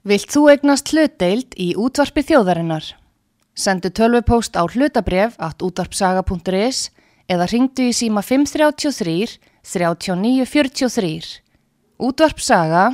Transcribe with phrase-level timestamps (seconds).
[0.00, 2.86] Vilt þú egnast hlutdeild í útvarpi þjóðarinnar?
[3.52, 6.88] Sendu tölvupóst á hlutabref at útvarpsaga.is
[7.28, 11.44] eða ringdu í síma 533 3943.
[12.00, 12.86] Útvarpsaga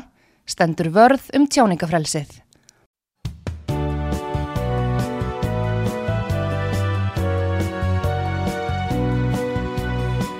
[0.50, 2.42] stendur vörð um tjáningafrelsið.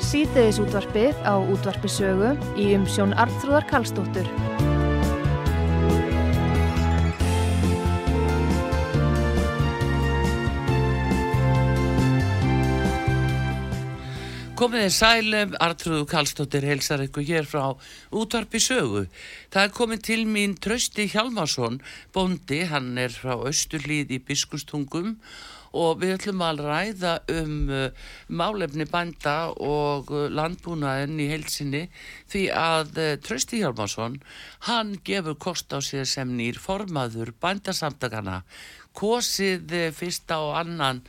[0.03, 4.55] Sýteðis útvarpið á útvarpisögu í umsjón Arnþróðar Karlsdóttur.
[14.56, 17.74] Komið þið sælum, Artrúðu Kallstóttir helsar ykkur hér frá
[18.09, 19.02] útvarpi sögu.
[19.52, 21.77] Það er komið til mín Trösti Hjalmarsson,
[22.16, 25.19] bondi, hann er frá Östurlíð í Biskustungum
[25.77, 31.82] og við ætlum að ræða um uh, málefni bænda og uh, landbúnaðin í heilsinni
[32.32, 32.96] því að
[33.29, 34.16] Trösti Hjalmarsson,
[34.70, 38.41] hann gefur kost á sér sem nýr formaður bændasamtakana,
[38.96, 41.02] kosið fyrsta og annan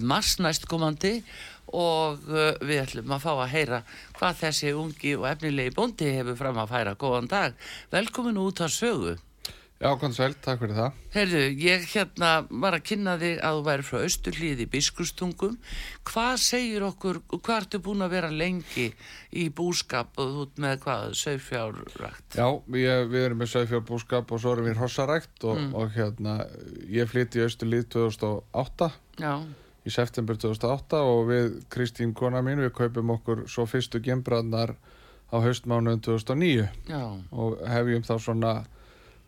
[0.00, 3.80] marsnæstkomandi og uh, við ætlum að fá að heyra
[4.18, 6.98] hvað þessi ungi og efnilegi bóndi hefur fram að færa.
[6.98, 7.56] Góðan dag,
[7.94, 9.16] velkomin út að sögu.
[9.78, 10.94] Já, kom sæl, takk fyrir það.
[11.14, 15.52] Herðu, ég hérna var að kynna þig að þú væri frá Östurlíði Biskustungum.
[16.08, 18.88] Hvað segir okkur, hvað ertu búin að vera lengi
[19.30, 22.40] í búskap og ert með hvað, sögfjárrækt?
[22.40, 22.48] Já,
[22.82, 26.40] ég, við erum með sögfjárbúskap og svo erum við hrossarækt og, og hérna,
[26.90, 28.90] ég flytti í Östurlíð 2008.
[29.22, 29.32] Já,
[29.88, 34.76] í september 2008 og við Kristín kona mín við kaupum okkur svo fyrstu gembrannar
[35.32, 38.52] á haustmánuðin 2009 já, og hefjum þá svona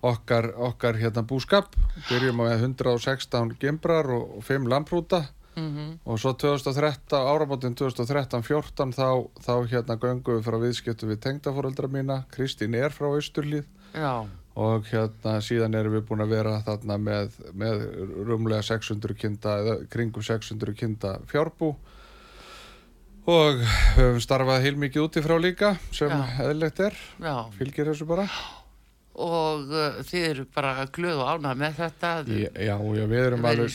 [0.00, 1.74] okkar, okkar hérna búskap.
[2.08, 5.26] Byrjum með 116 gembrar og, og 5 lamprúta.
[5.58, 9.08] Mhm, og svo 2013, áramótin 2013-14 þá,
[9.42, 12.22] þá hérna göngum við frá viðskiptu við tengdafóreldra mína.
[12.30, 14.26] Kristín er frá Austurlíð já,
[14.60, 17.84] og hérna síðan erum við búin að vera þarna með, með
[18.28, 21.74] rúmlega 600 kinda eða kringum 600 kinda fjárbú
[23.30, 23.60] og
[23.96, 26.24] höfum starfað heilmikið úti frá líka sem Já.
[26.46, 27.34] eðlilegt er já.
[27.58, 28.26] fylgir þessu bara
[29.20, 32.10] Og uh, þið eru bara glöð og ánað með þetta.
[32.30, 32.74] Já, já,
[33.10, 33.72] við erum í alveg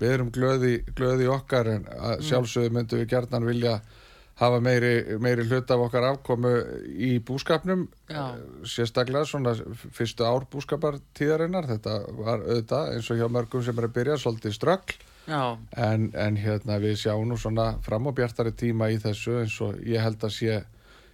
[0.00, 3.74] við erum glöði, glöði okkar en að sjálfsögðu myndum við gerðan vilja
[4.40, 6.50] hafa meiri, meiri hlut af okkar afkomu
[6.88, 8.38] í búskapnum Já.
[8.64, 9.52] sérstaklega svona
[9.96, 14.56] fyrstu ár búskapartíðarinnar þetta var auðvitað eins og hjá mörgum sem er að byrja svolítið
[14.56, 15.42] ströggl Já,
[15.76, 19.82] en, en hérna við sjáum nú svona fram og bjartari tíma í þessu eins og
[19.86, 20.56] ég held að sé,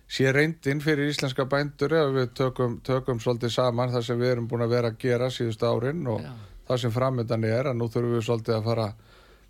[0.06, 4.46] sé reyndin fyrir íslenska bændur ef við tökum, tökum svolítið saman það sem við erum
[4.48, 6.30] búin að vera að gera síðustu árin og Já.
[6.70, 9.04] það sem framöndan er að nú þurfum við svolítið að fara að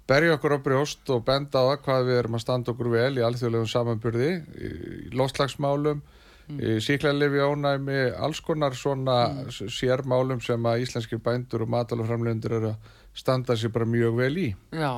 [0.06, 3.24] berja okkur á brjóst og benda á hvað við erum að standa okkur vel í
[3.26, 4.70] alþjóðlegum samanburði í
[5.16, 6.02] loftslagsmálum
[6.46, 9.70] í síklarlefi ánæmi alls konar svona mm.
[9.72, 14.48] sérmálum sem að íslenskir bændur og matalaframlendur eru að standa sér bara mjög vel í
[14.76, 14.92] Já,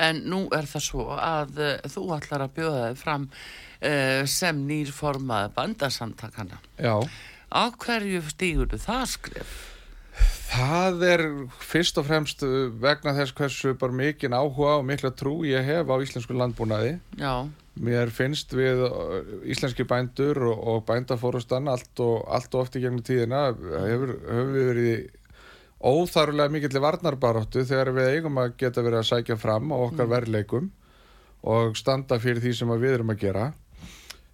[0.00, 4.64] en nú er það svo að uh, þú ætlar að bjóða þig fram uh, sem
[4.66, 6.58] nýr formað bandasamtakana.
[6.80, 6.96] Já
[7.52, 9.52] Á hverju stígur það skref?
[10.52, 11.22] Það er
[11.64, 15.88] fyrst og fremst uh, vegna þess hversu bara mikinn áhuga og mikla trú ég hef
[15.88, 16.98] á íslensku landbúnaði.
[17.20, 17.48] Já,
[17.80, 23.00] Mér finnst við uh, íslenski bændur og, bændafórustan allt og, allt og oft í gegnum
[23.06, 25.06] tíðina hefur, hefur við verið
[25.82, 30.68] óþarulega mikill varnarbaróttu þegar við eigum að geta verið að sækja fram á okkar verðleikum
[31.48, 33.46] og standa fyrir því sem við erum að gera.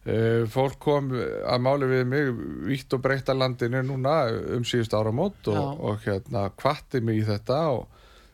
[0.08, 2.28] Uh, fólk kom að máli við mig
[2.68, 4.22] vítt og breytta landinu núna
[4.56, 5.64] um síðust áramót og, Já.
[5.84, 7.86] og hérna kvatti mig í þetta og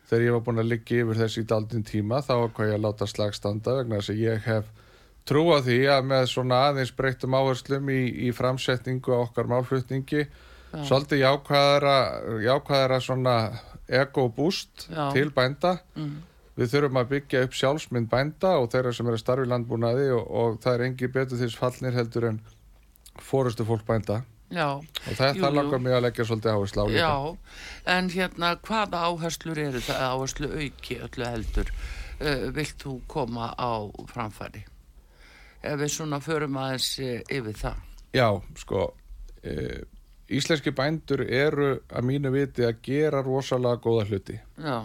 [0.07, 2.85] þegar ég var búin að liggja yfir þessi í daldin tíma þá hvað ég að
[2.85, 4.71] láta slagstanda vegna þess að ég hef
[5.25, 10.27] trú á því að með svona aðeins breyttum áherslum í, í framsetningu á okkar málflutningi
[10.85, 11.97] svolítið jákvæðara,
[12.43, 13.35] jákvæðara svona
[13.87, 15.09] ego-boost Já.
[15.15, 16.15] til bænda mm.
[16.55, 20.29] Við þurfum að byggja upp sjálfsmynd bænda og þeirra sem er að starfi landbúnaði og,
[20.41, 22.39] og það er engi betur þess fallnir heldur en
[23.19, 24.21] fórustu fólk bænda
[24.53, 27.01] já, og það, það langar mig að leggja svolítið áherslu á líka.
[27.01, 27.13] já.
[27.95, 31.73] En hérna, hvaða áherslur eru það áherslu auki öllu heldur?
[32.15, 34.63] Uh, vilt þú koma á framfæri?
[35.65, 37.81] Ef við svona förum aðeins uh, yfir það.
[38.15, 38.85] Já, sko,
[39.43, 39.83] e,
[40.31, 44.77] íslenski bændur eru að mínu viti að gera rosalega góða hluti Já,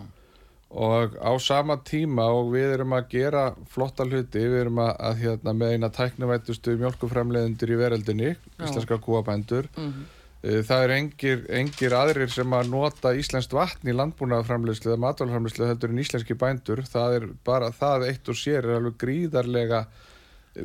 [0.71, 5.21] og á sama tíma og við erum að gera flotta hluti, við erum að, að
[5.25, 8.33] hérna, með eina tæknivættustu mjölkuframleðendur í veröldinni,
[8.63, 10.09] íslenska kúabændur mm
[10.41, 15.67] Eh, Það er engir, engir aðrir sem að nota íslenskt vatn í landbúnaðarframleyslu eða matvælframleyslu
[15.69, 16.81] heldur en íslenski bændur.
[16.89, 19.83] Það er bara, það eitt og sér er alveg gríðarlega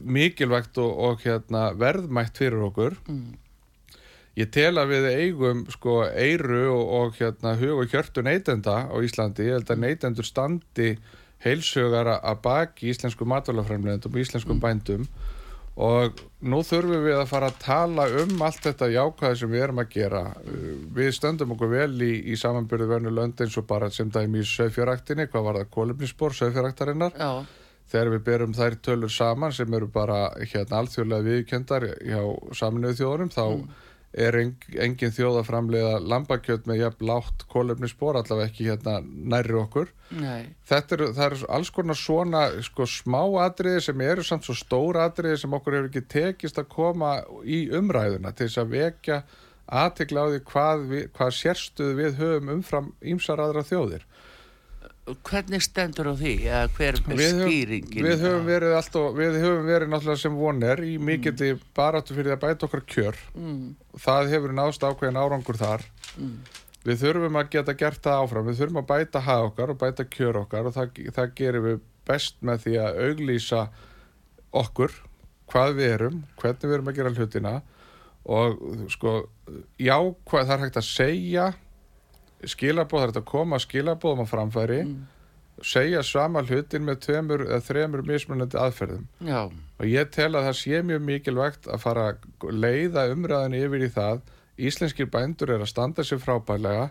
[0.02, 2.96] mikilvægt og, og hérna, verðmætt fyrir okkur.
[3.08, 3.26] mm.
[4.36, 8.96] Ég tel að við eigum sko eiru og, og hérna hug og hjörtu neytenda á
[9.04, 10.96] Íslandi, ég held að neytendur standi
[11.46, 15.08] heilsögara að baki íslensku matvælafræmlendum og íslenskum bændum.
[15.76, 19.82] Og nú þurfum við að fara að tala um allt þetta jákvæði sem við erum
[19.84, 20.22] að gera.
[20.96, 24.48] Við stöndum okkur vel í, í samanbyrðu vernu lönd eins og bara sem dæmi í
[24.48, 27.44] sögfjöraktinni, hvað var það, kólumnispor sögfjöraktarinnar Já,
[27.92, 32.22] þegar við berum þær tölur saman sem eru bara hérna alþjóðlega viðkjöndar hjá
[32.56, 33.46] saminuðu þjóðurum þá
[34.16, 39.58] er eng, engin þjóð að framleiða lambakjöld með jafn látt kólefnisspor allavega ekki hérna nærri
[39.60, 39.92] okkur.
[40.16, 45.02] Nei, þetta eru, eru alls konar svona sko smá atriði sem eru samt svo stór
[45.04, 49.20] atriði sem okkur hefur ekki tekist að koma í umræðuna til þess að vekja
[49.66, 54.06] aðtekla á því hvað, við, hvað sérstuð við höfum umfram ímsar aðra þjóðir
[55.06, 56.34] hvernig stendur á því?
[56.50, 58.06] Eða hver er skýringin?
[58.08, 62.46] við höfum verið alltaf, við höfum verið náttúrulega sem voner í mikilli baráttu fyrir að
[62.46, 63.20] bæta okkar kjör.
[63.38, 65.86] Mm, það hefur nást ákveðin árangur þar.
[66.18, 66.38] Mm,
[66.86, 68.48] við þurfum að geta gert það áfram.
[68.50, 71.84] Við þurfum að bæta hag okkar og bæta kjör okkar og það, það gerum við
[72.10, 73.62] best með því að auglýsa
[74.56, 74.98] okkur
[75.52, 77.56] hvað við erum, hvernig við erum að gera hlutina
[78.26, 79.14] og sko
[79.78, 81.46] já, hvað það er hægt að segja
[82.52, 84.96] skilabóð, það er að koma skilabóðum á framfæri mm,
[85.64, 89.06] segja sama hlutin með tveimur eða þremur mismunandi aðferðum.
[89.24, 93.86] Já, og ég tel að það sé mjög mikilvægt að fara að leiða umræðinu yfir
[93.88, 94.24] í það.
[94.56, 96.90] Íslenskir bændur er að standa sér frábælega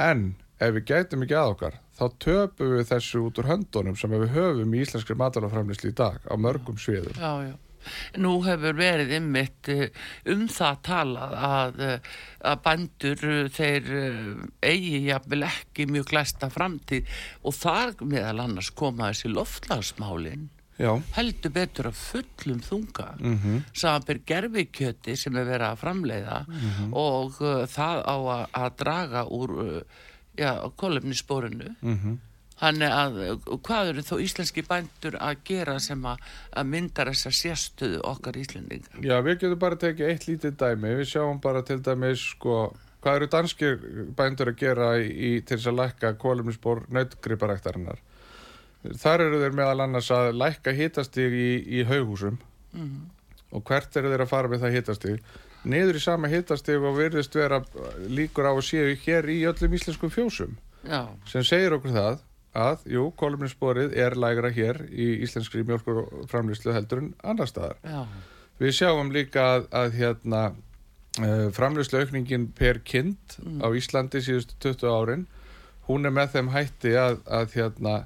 [0.00, 0.30] en
[0.60, 4.32] ef við gætum ekki að okkar þá töpum við þessu út úr höndunum sem við
[4.32, 7.16] höfum í íslenskir matalaframlisli í dag á mörgum sviðum.
[7.16, 7.54] Já, já
[8.22, 9.70] Nú hefur verið ymmit
[10.32, 12.10] um það talað að, eh,
[12.50, 14.34] að bændur eh, þeir eh,
[14.72, 21.52] eigi jafnvel ekki mjög glæsta framtíð og þar meðal annars koma þessi loftlagsmálin Já, heldur
[21.54, 23.06] betur að fullum þunga.
[23.16, 26.40] Mm samanbyr gerfikjöti sem er verið að framleiða
[26.92, 29.80] og uh, það á að, að draga úr uh,
[30.36, 31.74] já, kolefnissporinu.
[31.80, 32.18] Mhm.
[32.56, 33.18] Þannig að
[33.66, 36.22] hvað eru þó íslenski bændur að gera sem að,
[36.56, 39.02] að myndar þessa sérstöðu okkar íslendinga?
[39.04, 40.94] Já, við getum bara tekið eitt lítið dæmi.
[41.02, 42.60] Við sjáum bara til dæmis sko,
[43.04, 43.82] hvað eru danskir
[44.16, 48.00] bændur að gera í, til þess að lækka kólumnisbor nautgriparæktarinnar?
[49.02, 51.50] Þar eru þeir meðal annars að lækka hitastig í,
[51.80, 52.40] í haughúsum.
[52.76, 53.06] Mm.
[53.56, 55.20] og hvert eru þeir að fara með það hitastig?
[55.66, 57.62] Niður í sama hitastig og virðist vera
[58.12, 60.58] líkur á að séu hér í öllum íslenskum fjósum.
[60.86, 62.18] Já, sem segir okkur það
[62.56, 67.78] að, jú, kólumnisborið er lægra hér í íslenskri mjölkur framlýslu heldur en annar staðar.
[67.84, 68.04] Já,
[68.56, 70.42] Við sjáum líka að, að hérna,
[71.20, 75.26] uh, framlýslu aukningin per kind á Íslandi síðustu 20 árin,
[75.90, 77.96] hún er með þeim hætti að, að hérna,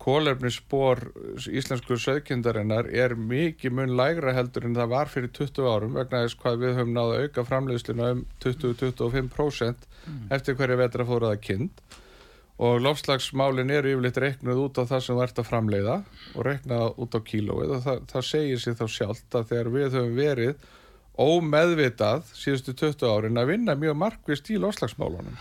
[0.00, 1.02] kólefnisspor
[1.52, 6.38] íslensku söðkindarinnar er mikið mun lægra heldur en það var fyrir 20 árum vegna þess
[6.40, 9.84] hvað við höfum náða að auka framlýsluna um 20-25%
[10.32, 11.84] eftir hverja vetra fóraða kind
[12.60, 15.96] og lofslagsmálin eru yfirleitt reiknuð út á það sem þú ert að framleiða
[16.34, 19.96] og reiknað út á kílóið og það, það segir sér þá sjálft að þegar við
[19.96, 20.68] höfum verið
[21.20, 25.40] ómeðvitað síðustu 20 árin að vinna mjög markvist í lofslagsmálunum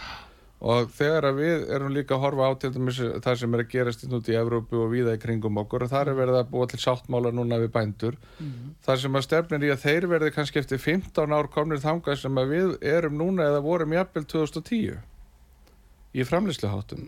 [0.60, 4.02] og þegar við erum líka að horfa á til dæmis það sem er að gerast
[4.04, 6.68] inn út í Evrópu og víða í kringum okkur og þar er verið að búa
[6.68, 8.18] til sáttmála núna við bændur.
[8.84, 12.44] Þar sem að stefnir í að þeir verði kannski eftir 15 ár komnir þangað sem
[12.44, 15.00] að við erum núna eða vorum jafnvel 2010
[16.10, 17.02] í framlýsluháttum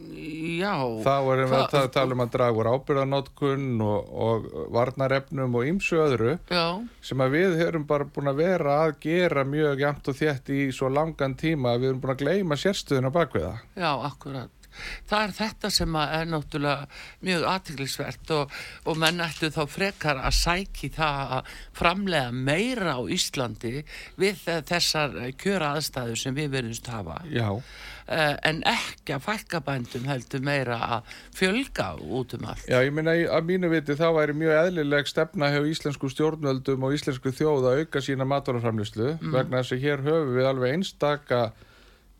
[0.61, 0.73] já.
[1.01, 5.65] þá erum við að ta- tala um að draga úr ábyrðanótkun og, og varnarefnum og
[5.71, 6.65] ýmsu öðru Já,
[7.01, 10.61] sem að við erum bara búin að vera að gera mjög jæmt og þétt í
[10.75, 14.60] svo langan tíma að við erum búin að gleyma sérstöðuna bak við það já, akkurat.
[15.09, 16.87] Það er þetta sem er náttúrulega
[17.27, 23.01] mjög aðtiklisvert og, og menn ættu þá frekar að sæki það að framlega meira á
[23.11, 23.83] Íslandi
[24.21, 27.19] við þessar kjöra aðstæður sem við verðumst hafa.
[27.31, 32.65] Já, uh, en ekki að fækka bændum heldur meira að fjölga út um allt.
[32.69, 36.83] Já, ég meina í- að mínu viti þá væri mjög eðlileg stefna hjá íslensku stjórnvöldum
[36.87, 41.41] og íslensku þjóð að auka sína matvælaframlýslu vegna þess að hér höfum við alveg einstaka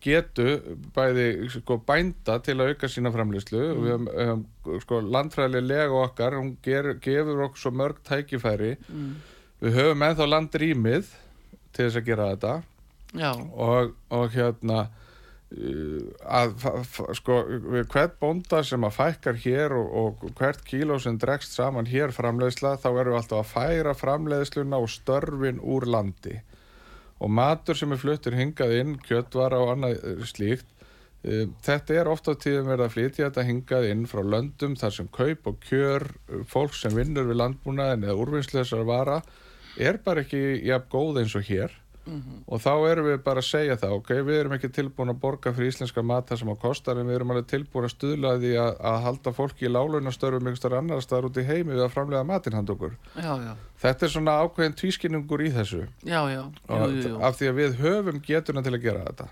[0.02, 4.46] getu bæði sko, bænda til að auka sína framlýslu og við höfum
[4.84, 8.76] sko, landfræðilega lega okkar, hún ger, gefur okkur svo mörg tækifæri.
[9.62, 11.14] Við höfum ennþá landrýmið
[11.72, 12.56] til þess að gera þetta.
[13.54, 16.54] Og, og hérna uh, að
[17.18, 19.90] sko við hvert bónda sem að fækkar hér og,
[20.22, 24.80] og hvert kíló sem dregst saman hér framleiðsla þá erum við alltaf að færa framleiðsluna
[24.80, 26.40] og störfin úr landi
[27.22, 30.68] og matur sem er fluttur hingað inn kjötvara og annað eh, slíkt
[31.28, 35.12] uh, þetta er ofta tíðum verið að flytja þetta hingað inn frá löndum þar sem
[35.14, 39.22] kaup og kjör uh, fólk sem vinnur við landbúnaðin eða úrvinnslu þessar vara
[39.80, 41.78] er bara ekki jafn góð eins og hér
[42.10, 45.54] og þá erum við bara að segja það ok, við erum ekki tilbúin að borga
[45.54, 48.54] fyrir íslenska mat það sem á kostar en við erum alveg tilbúin að stuðla því
[48.64, 52.26] að, að halda fólki í lálunastörfum einhverstar annar staðar út í heimi við að framlega
[52.26, 52.98] matinn hand okkur.
[53.14, 53.54] Já, já,
[53.86, 55.86] þetta er svona ákveðin tvískinningur í þessu.
[56.10, 56.22] Já,
[57.22, 59.30] af því að við höfum getuna til að gera þetta.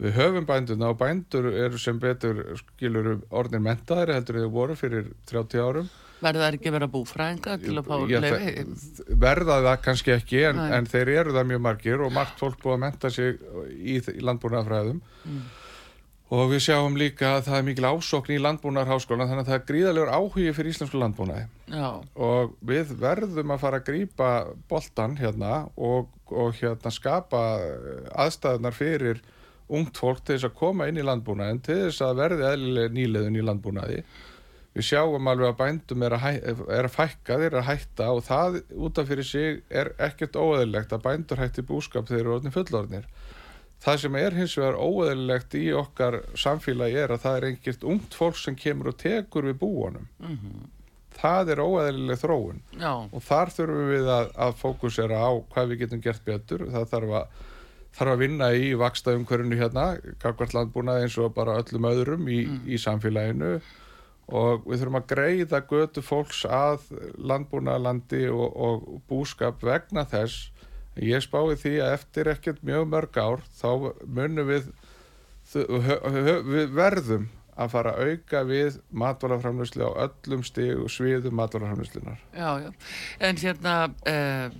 [0.00, 5.12] Við höfum bænduna og bændur eru sem betur skilur orðin mentaðari heldur þau voru fyrir
[5.28, 10.14] 30 árum verða það ekki að vera búfræðinga til að fá leifi verða það kannski
[10.16, 13.40] ekki en, en þeir eru það mjög margir og margt fólk búið að menta sig
[13.78, 15.00] í, landbúnaðarfræðum.
[15.24, 15.40] Mm.
[16.36, 19.66] og við sjáum líka að það er mikil ásókn í landbúnaðarháskólan þannig að það er
[19.72, 21.48] gríðalegur áhugi fyrir íslensku landbúnaði.
[21.74, 21.88] Já,
[22.28, 24.30] og við verðum að fara að grípa
[24.70, 27.42] boltan hérna og, og hérna skapa
[28.14, 29.22] aðstæðunar fyrir
[29.70, 33.38] ungt fólk til þess að koma inn í landbúnaðin til þess að verði eðlileg nýleðun
[33.38, 34.00] í landbúnaði
[34.76, 36.30] við sjáum alveg að bændum er að, hæ,
[36.78, 40.94] er að fækka, þeir að hætta og það út af fyrir sig er ekkert óeðlilegt
[40.94, 43.08] að bændur hætti búskap þegar þeir eru orðin fullorðnir.
[43.80, 48.18] Það sem er hins vegar óeðlilegt í okkar samfélagi er að það er einhvert ungt
[48.18, 50.06] fólk sem kemur og tekur við búanum
[51.20, 55.82] það er óeðlileg þróun já, og þar þurfum við að, að fókusera á hvað við
[55.84, 56.64] getum gert betur.
[56.70, 57.42] Það þarf að,
[57.98, 59.86] þarf að vinna í vaksta umhverfinu hérna,
[60.22, 63.58] kakvart landbúnað eins og bara öllum öðrum í, í samfélaginu
[64.30, 66.86] og við þurfum að greiða götu fólks að
[67.18, 70.50] landbúnaðalandi og, og búskap vegna þess
[71.00, 74.70] ég spái því að eftir ekkert mjög mörg ár þá munum við
[75.50, 77.28] við verðum
[77.60, 82.70] að fara að auka við matvælaframlöslu á öllum stig og sviðum matvælaframlöslunar já, já.
[83.20, 83.74] En hérna
[84.08, 84.50] eh,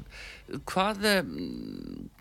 [0.70, 1.34] hvað eh,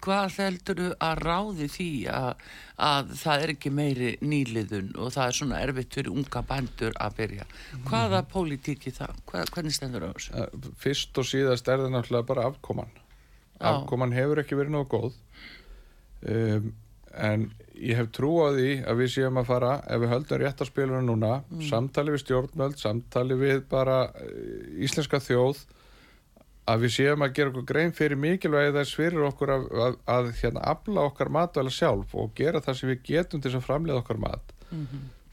[0.04, 2.44] hvað heldur að ráði því að,
[2.90, 7.16] að það er ekki meiri nýliðun og það er svona erfitt fyrir unga bændur að
[7.20, 7.48] byrja?
[7.88, 10.36] Hvaða pólitíki það, hvað, hvernig stendur á þessu?
[10.36, 12.94] Eh, fyrst og síðast er það náttúrulega bara afkoman.
[13.60, 13.74] Já.
[13.74, 15.18] afkoman hefur ekki verið nógu góð.
[16.30, 16.70] Um,
[17.16, 20.64] en ég hef trú á því að við séum að fara ef við höldum rétt
[20.64, 21.30] að spiluna núna
[21.68, 25.64] samtali við stjórnmöld, samtali við bara uh, íslenska þjóð
[26.70, 30.32] að við séum að gera okkur grein fyrir mikilvægi þess fyrir okkur að, að, að
[30.42, 34.22] hérna, afla okkar matvæla sjálf og gera það sem við getum til að framleiða okkar
[34.22, 34.54] mat.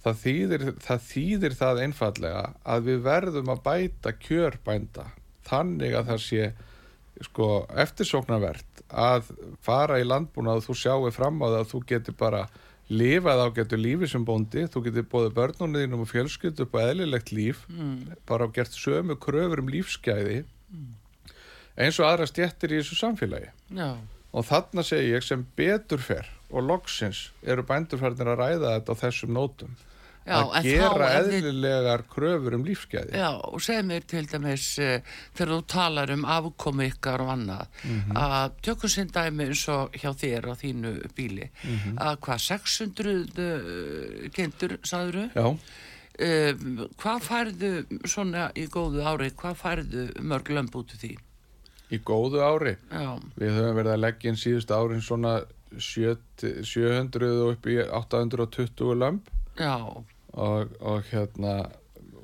[0.07, 5.07] Það, þýðir, það þýðir það einfallega að við verðum að bæta kjörbænda
[5.47, 6.47] þannig að það sé
[7.27, 7.49] sko
[7.81, 9.31] eftirsóknarvert að
[9.65, 12.43] fara í landbúna og þú sjáu fram á það að þú getur bara
[12.93, 16.87] lifað á getur lífi sem bóndi þú getur bóðið börnunum þínum og fjölskyld upp á
[16.87, 20.45] eðlilegt líf mm, bara gert sömu kröfur um lífsgæði
[21.77, 23.51] eins og aðra stjettir í þessu samfélagi.
[23.77, 23.91] Já,
[24.37, 29.01] og þarna segi ég sem betur fer og loksins eru bændurfærnir að ræða þetta á
[29.03, 29.77] þessum nótum.
[30.27, 33.15] Já að gera er eðlilegar kröfur um lífsgæði.
[33.15, 34.97] Já, og segð mér til dæmis uh,
[35.39, 37.85] þegar þú talar um afkomi ykkar og annað
[38.19, 41.47] að tökum sinn dæmi eins og hjá þér á þínu bíli
[41.95, 46.67] að hvað 600 uh, kindur, sagður Já, uh,
[46.99, 51.15] hvað færðu svona í góðu ári, hvað færðu mörg lömb út úr því?
[51.93, 52.77] Í góðu ári.
[52.91, 55.35] Já, Við höfum verið að leggja inn síðustu árin svona
[55.77, 56.17] 7
[56.67, 59.33] 700 og upp í 820 lömb.
[59.57, 59.77] Já,
[60.37, 61.57] og, og hérna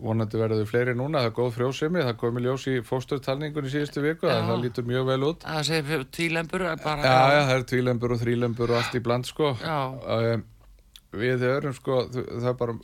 [0.02, 4.26] vonandi verður fleiri núna, það er góð frjósemi það komi ljós í fósturtalningunni síðustu viku
[4.26, 5.44] það, það lítur mjög vel út.
[5.46, 5.68] Það
[6.82, 9.52] bara Já, já, það er tvílembur og þrílembur og allt í bland sko.
[9.62, 10.48] Um,
[11.12, 12.74] Við erum sko það bara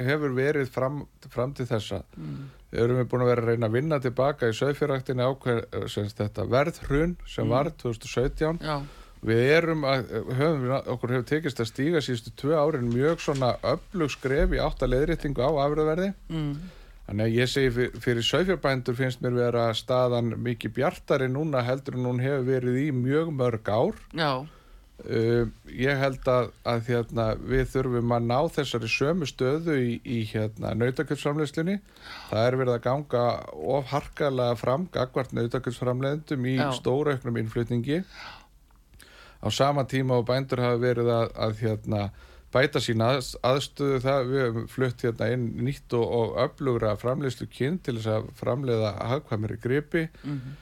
[0.00, 1.98] hefur verið fram, fram til þessa.
[2.16, 2.46] Mm.
[2.72, 7.48] Erum við búin að vera að reyna að vinna tilbaka í sögfjörræktinni ákveð verðhrun sem
[7.50, 8.80] var 2017 já,
[9.20, 10.06] Við erum að,
[10.38, 10.62] höfum,
[10.94, 14.94] okkur hefur tekist að stíga síðustu tvö árin mjög svona öflug skref í átt að
[14.94, 16.14] leiðréttingu á afröðverði.
[16.32, 16.54] mm,
[17.10, 21.98] Þannig að ég segi fyrir, fyrir sauðfjárbændur finnst mér vera staðan mikið bjartari núna heldur
[21.98, 24.00] en hún hefur verið í mjög mörg ár.
[24.14, 24.46] já,
[25.00, 30.18] Uh, ég held að, að hérna, við þurfum að ná þessari sömu stöðu í, í
[30.28, 31.78] hérna, nautakjöpsframleiðslunni.
[32.28, 33.22] Það er verið að ganga
[33.76, 36.66] of harkalega fram gagvart nautakjöpsframleiðendum í Já.
[36.76, 38.02] stórauknum innflutningi.
[39.40, 42.00] Á sama tíma og bændur hafa verið að, að hérna,
[42.52, 47.48] bæta sína að, aðstöðu það við höfum flutt hérna inn nýtt og, og öflugra framleiðslu
[47.54, 50.08] kyn til þess að framleiða hagkvæmri gripi.
[50.24, 50.58] mhm,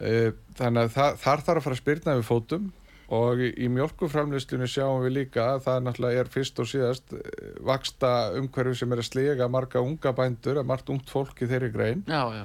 [0.00, 2.70] Eh, Þannig að það, þar þarf að fara að spyrna við fótum
[3.12, 8.12] og í, mjölkuframlýslunni sjáum við líka að það náttúrulega er fyrst og síðast eh, vaksta
[8.40, 12.04] umhverfi sem er að slega marga unga bændur, að margt ungt fólk í þeirri grein.
[12.08, 12.44] Já, já,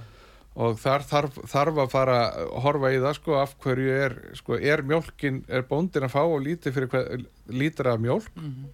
[0.57, 4.57] og þar þarf, þarf að fara að horfa í það sko af hverju er, sko,
[4.57, 8.69] er mjölkin, er bóndin að fá og lítið fyrir hver, lítra mjölk mhm,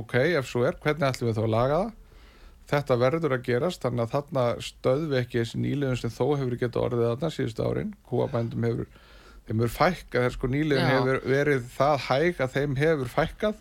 [0.00, 1.96] ok, ef svo er, hvernig ætlum við þá að laga það?
[2.68, 6.82] Þetta verður að gerast þannig að þarna stöðvi ekki þessi nýliðun sem þó hefur geta
[6.82, 7.94] orðið þarna síðustu árin.
[8.10, 8.90] Kúabændum hefur
[9.48, 13.58] þeim hefur fækkað, þeir sko nýliðin hefur verið það hæg að þeim hefur fækkað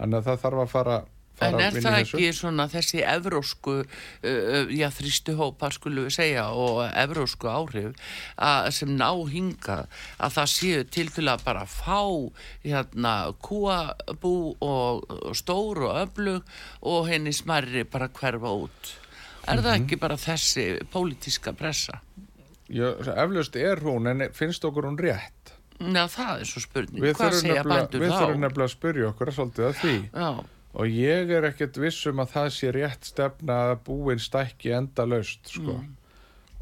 [0.00, 0.98] þannig að það þarf að fara,
[1.40, 3.74] En er það ekki svona þessi evrósku,
[4.28, 7.94] uh, já þrýstu hópar skulum við segja og evrósku áhrif
[8.36, 9.78] að, sem ná hinga
[10.20, 12.02] að það séu til til að bara fá
[12.60, 16.44] hérna kúabú og, og stór og öflug
[16.82, 18.92] og henni smarri bara hverfa út.
[19.48, 19.64] Er Mhm.
[19.64, 22.02] það ekki bara þessi pólitíska pressa?
[22.70, 22.86] Já,
[23.24, 27.02] eflaust er hún en finnst okkur hún rétt Já, það er svo spurning.
[27.02, 28.18] við Hvað segja bændur við þá?
[28.20, 30.30] þurfum nefnilega að spyrja okkur að svolítið að því Já,
[30.80, 35.06] og ég er ekkert viss um að það sé rétt stefna að búin stækki enda
[35.08, 35.72] laust sko.
[35.80, 35.96] Mm.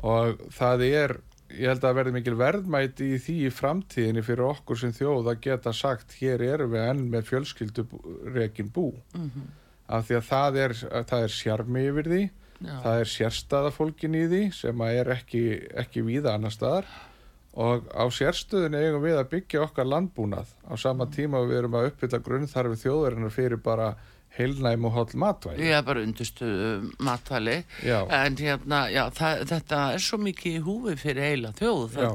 [0.02, 1.16] og það er
[1.48, 5.38] ég held að verði mikil verðmæti í því í framtíðinni fyrir okkur sem þjóð að
[5.46, 7.86] geta sagt hér erum við enn með fjölskyldu
[8.34, 9.46] rekin bú Mhm.
[9.88, 10.72] af því að það er,
[11.08, 12.22] það er sjarmi yfir því
[12.60, 12.74] já.
[12.84, 15.44] það er sérstaða fólkin í því sem er ekki,
[15.84, 16.90] ekki víða annar staðar
[17.58, 21.78] og á sérstöðunni eigum við að byggja okkar landbúnað á sama tíma og við erum
[21.78, 23.92] að uppfylla grunnþarfi þjóðarinnar fyrir bara
[24.38, 26.48] heilnæm og holl matvæli er bara undirstu
[27.02, 28.04] matvæli Já.
[28.06, 32.10] en hérna, já, það, þetta er svo mikið í húfi fyrir heila þjóð Já.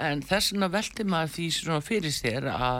[0.00, 2.78] En þess vegna velti maður því svona fyrir sér að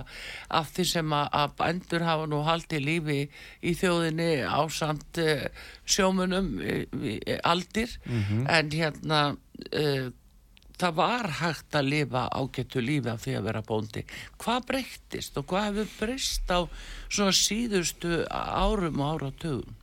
[0.60, 3.18] af því sem að, að bændur hafa nú haldið lífi
[3.62, 5.44] í þjóðinni ásamt uh,
[5.84, 8.46] sjómunum uh, aldir Mhm.
[8.48, 9.20] en hérna
[9.76, 10.08] uh,
[10.82, 14.02] það var hægt að lifa ágættu lífi af því að vera bóndi.
[14.42, 16.60] Hvað breyttist og hvað hefur breyst á
[17.12, 19.76] svona síðustu árum og áratugum?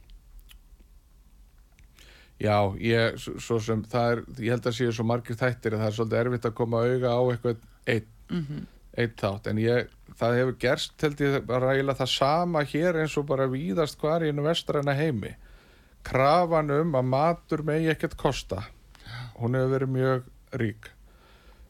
[2.40, 5.90] Já, ég, svo sem það er, ég held að séu svo margir þættir að það
[5.90, 8.68] er svolítið erfitt að koma auga á eitthvað einn Mm
[9.00, 13.16] einn þátt, en ég, það hefur gerst held ég bara eiginlega það sama hér eins
[13.20, 15.36] og bara víðast hvar í einu vestræna heimi.
[16.08, 18.64] Krafan um að matur megi ekkert kosta.
[19.40, 20.90] Hún hefur verið mjög rík.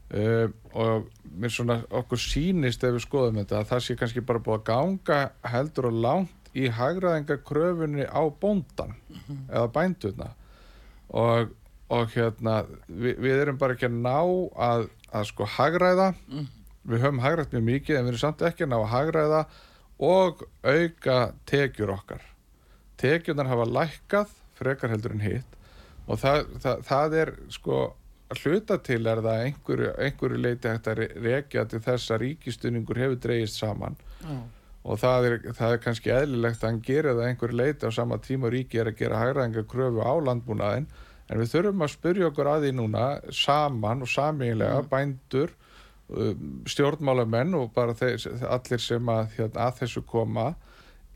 [0.09, 4.41] Uh, og mér svona okkur sýnist ef við skoðum þetta að það sé kannski bara
[4.41, 5.17] búið að ganga
[5.51, 8.95] heldur og langt í hagraðingar kröfunni á bóndan
[9.51, 10.31] eða bændurna
[11.09, 11.51] og,
[11.89, 14.17] og hérna við, við erum bara ekki að ná
[14.69, 16.09] að, að sko hagræða.
[16.89, 19.41] Við höfum hagrætt mjög mikið en við erum samt ekki að ná að hagræða
[20.09, 21.17] og auka
[21.49, 22.21] tekjur okkar.
[22.99, 25.55] Tekjurnar hafa lækkað frekar heldur en hitt
[26.09, 27.75] og það, það, það er sko
[28.29, 32.19] að hluta til er það einhverju, einhverju leiti hægt að re- rekja til þess að
[32.23, 33.95] ríkistunningur hefur dreigist saman.
[34.23, 34.37] Já.
[34.89, 37.91] Og það er, það er kannski eðlilegt að hann gera það að einhverju leiti á
[37.93, 40.87] sama tíma ríki er að gera hagræðingar kröfu á landbúnaðin
[41.29, 43.03] en við þurfum að spyrja okkur að því núna
[43.35, 45.53] saman og samílega bændur
[46.09, 48.17] um, stjórnmálamenn og bara þeir,
[48.49, 50.47] allir sem að, hérna, að þessu koma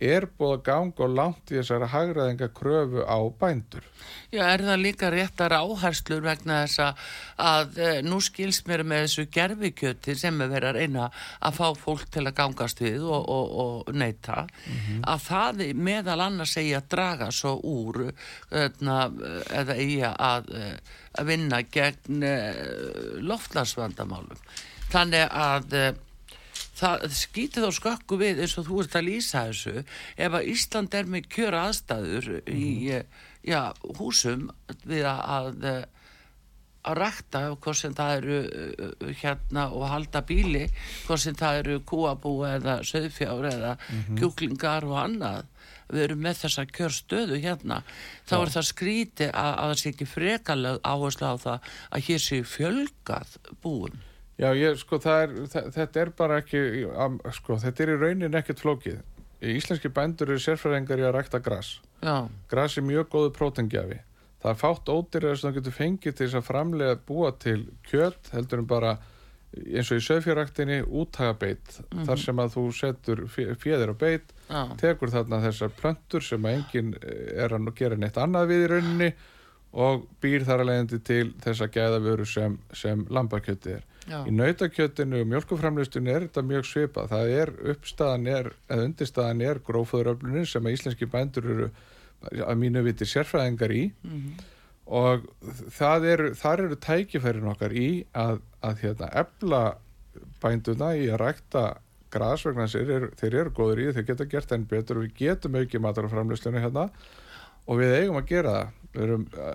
[0.01, 3.85] er búið að ganga og langt í þessari hagræðingar kröfu á bændur?
[4.33, 7.03] Já, er það líka réttar áherslur vegna þess að,
[7.45, 11.79] að e, nú skils mér með þessu gerfikjöti sem er verið að reyna að fá
[11.83, 14.43] fólk til að gangast við og, og, og neyta
[15.05, 18.01] að það meðal annars eigi að draga svo úr
[18.51, 18.97] öðna,
[19.53, 22.25] eða eigi að, eh, að vinna gegn
[23.29, 24.41] loftlarsvandamálum.
[24.93, 25.77] Þannig að
[26.77, 30.97] það skýtir þá skökku við eins og þú ert að lýsa þessu ef að Ísland
[30.97, 33.05] er með kjör aðstæður í eh,
[33.45, 33.59] já,
[33.99, 34.49] húsum
[34.87, 35.83] við að, að
[36.83, 40.65] rækta hvort sem það eru uh, hérna og halda bíli
[41.05, 43.73] hvort sem það eru kúabú eða söðfjár eða
[44.19, 45.49] kjúklingar og annað.
[45.93, 47.81] Við erum með þessa kjörstöðu hérna.
[48.27, 52.23] Þá er það skríti að, að það sé ekki frekaleg áherslu á það að hér
[52.23, 54.01] sé fjölgað búum
[54.39, 56.61] Já, ég, sko, er, þetta er bara ekki,
[57.37, 59.01] sko, þetta er í raunin ekkert flókið.
[59.43, 61.75] Íslenski bændur eru sérfræðingar í að rækta gras.
[62.01, 63.99] já, Gras er mjög góðu prótengjafi.
[64.43, 68.31] Það er fátt ódýrar sem það getur fengið til þess að framlega búa til kjöt,
[68.33, 68.97] heldur en bara
[69.53, 75.13] eins og í söðfjörræktinni útagabeit, þar sem að þú setur féðir á beit, já, tekur
[75.13, 79.09] þarna þessar plöntur sem að enginn eh, er að gera neitt annað við í rauninni
[79.73, 83.85] og býr þar að leiðandi til þessa gæðavöru sem, sem lambakjöti er.
[84.09, 87.11] Já, Í nautakjötinu og mjölkuframlistunni er þetta mjög svipað.
[87.13, 91.69] Það er uppstaðan er, eða undirstaðan er gróföðuröflunin sem að íslenski bændur eru
[92.43, 93.85] að mínu viti sérfræðingar í.
[94.93, 95.23] Og
[95.71, 97.87] það eru, þar eru tækifærin okkar í
[98.19, 99.61] að, að hérna, efla
[100.43, 101.63] bænduna í að rækta
[102.13, 105.13] gras vegna þess að þeir, eru- góður í, þeir geta gert enn betur og við
[105.23, 106.89] getum aukið mataraframlistunni hérna.
[107.63, 108.73] Og við eigum að gera það.
[108.93, 109.53] Við erum uh,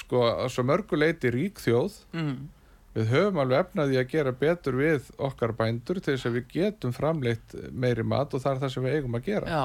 [0.00, 1.98] sko að svo mörgu leiti rík þjóð.
[2.16, 2.36] Mm,
[2.90, 6.92] Við höfum alveg efnaði að gera betur við okkar bændur til þess að við getum
[6.96, 9.46] framleitt meiri mat og það er það sem við eigum að gera.
[9.46, 9.62] já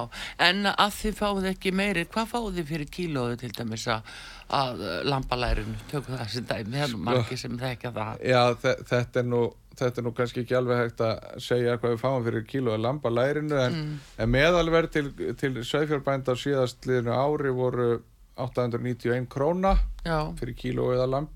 [0.50, 4.14] en að þið fáið ekki meiri hvað fáið þið fyrir kílóðu til dæmis að,
[4.62, 8.26] að lambalærinu tökum það sem dæmi, það er nú margir sem þekka það.
[8.30, 9.42] Já, þe- þetta er nú,
[9.82, 12.84] þetta er nú kannski ekki alveg hægt að segja hvað við fáum fyrir kíló að
[12.86, 13.80] lamba lærinu en,
[14.22, 15.08] en meðalverð til,
[15.42, 17.90] til sögfjárbænda á síðast liðinu ári voru
[18.36, 21.30] 891 króna já, fyrir kíló eða lamp,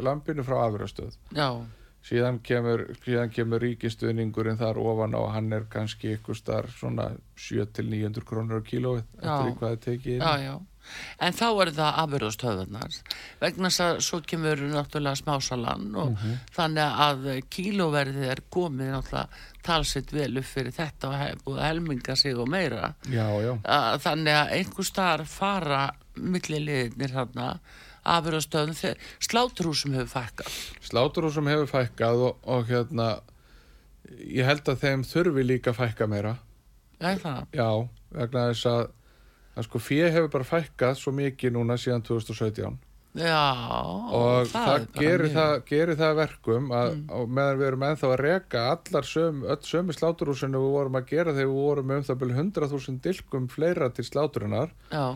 [0.00, 1.48] lampinu frá afurastöð já,
[2.08, 2.86] síðan kemur,
[3.34, 9.02] kemur ríkistuðningurinn þar ofan á hann er kannski ykkur starf svona 7-900 krónur á kílóið
[9.18, 10.22] eftir hvað það tekið inn.
[11.20, 12.96] En þá er það afurðastöðunar
[13.40, 16.38] vegna þess að svo kemur náttúrulega smásalan og Mhm.
[16.56, 19.28] þannig að kílóverðið er komið náttúrulega
[19.68, 22.94] talsitt vel upp fyrir þetta og hef búið að helminga sig og meira.
[23.10, 27.58] já, já, Að, þannig að einhver staðar fara milliliðinir þarna
[28.08, 30.52] afurðastöðum, sláturhúsum hefur fækkað.
[30.88, 33.20] sláturhúsum hefur fækkað og, og hérna
[34.24, 36.36] ég held að þeim þurfi líka fækka meira
[37.00, 37.44] Er það?
[37.52, 38.88] já, vegna þess að
[39.58, 42.78] að sko fjö hefur bara fækkað svo mikið núna síðan 2017
[43.18, 43.40] Já,
[44.14, 47.32] og það, bara gerir, það gerir það að verkum að mm.
[47.38, 51.34] meðan við erum ennþá að reka allar söm, öll sömu sláturhúsinu við vorum að gera
[51.34, 55.06] þegar við vorum um það byrju 100.000 dilkum fleira til sláturinnar Já,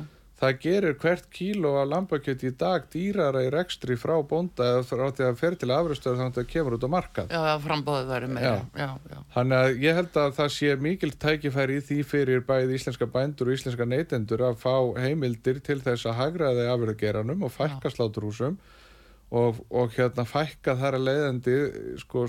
[0.43, 5.05] það gerir hvert kíló af lambakjöti í dag dýrara í rekstri frá bónda eða frá
[5.15, 7.31] því að fer til afröstöður þannig að það kemur út á markað.
[7.31, 8.53] Já, já, frambóðið verið meira.
[8.75, 12.79] Já, já, Þannig að ég held að það sé mikil tækifæri í því fyrir bæði
[12.81, 17.95] íslenska bændur og íslenska neytendur að fá heimildir til þess að hagraði afurðageranum og fækka
[17.95, 18.59] sláturhúsum
[19.33, 21.59] og, og hérna fækka þar að leiðandi
[22.03, 22.27] sko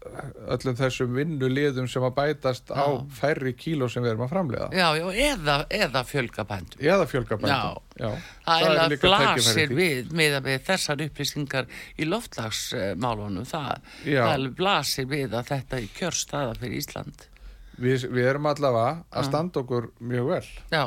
[0.00, 3.02] öllum þessum vinnuliðum sem að bætast á Já.
[3.18, 4.68] færri kíló sem við erum að framleiða.
[4.72, 6.80] já, já, eða, eða fjölga bændum.
[6.80, 7.82] Eða fjölga bændum.
[8.00, 8.10] Já.
[8.46, 11.68] Það er er líka tækifæri við með við þessar upplýsingar
[12.00, 13.44] í loftlagsmálunum.
[13.50, 17.26] Það, það blasir við að þetta er kjörstaða fyrir Ísland.
[17.80, 20.48] Við, við erum allavega að standa okkur mjög vel.
[20.72, 20.82] Já,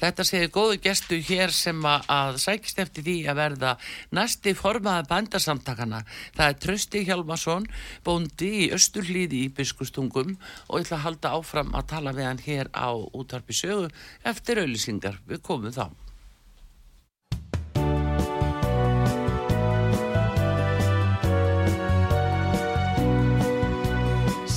[0.00, 3.74] þetta segir góðu gestu hér sem að, sækist eftir því að verða
[4.18, 6.02] næsti formaði bændarsamtakana.
[6.36, 7.68] Það er Trösti Hjalmarsson,
[8.06, 12.42] bóndi í Östurlíði í Biskustungum og ég ætla að halda áfram að tala við hann
[12.46, 13.92] hér á útvarpi sögu
[14.26, 15.22] eftir auðlýsingar.
[15.30, 15.86] Við komum þá.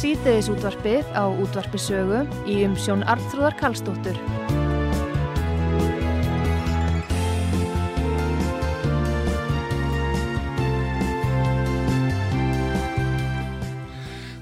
[0.10, 4.16] Síðdeðis útvarpið á útvarpi sögu í umsjón Arnþrúðar Karlsdóttur.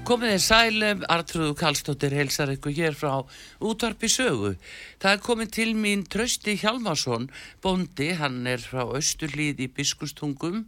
[0.08, 3.18] Komið þið sælum, Artrúðu Kallstóttir heilsar ykkur hér frá
[3.60, 4.54] útvarpi sögu.
[4.96, 7.28] Það er komið til mín Trausti Hjalmarsson,
[7.60, 10.64] bóndi, hann er frá Östurlíð í Biskustungum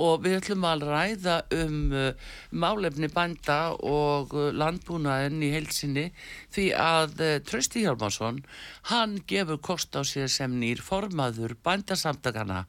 [0.00, 6.08] og við ætlum að ræða um uh, málefni bænda og uh, landbúnaðin í heilsinni
[6.54, 8.42] því að uh, Trausti Hjalmarsson,
[8.92, 12.64] hann gefur kost á sér sem nýr formaður bændasamtakana,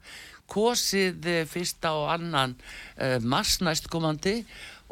[0.52, 2.58] kosið uh, fyrsta og annan
[3.00, 4.42] uh, mars næstkomandi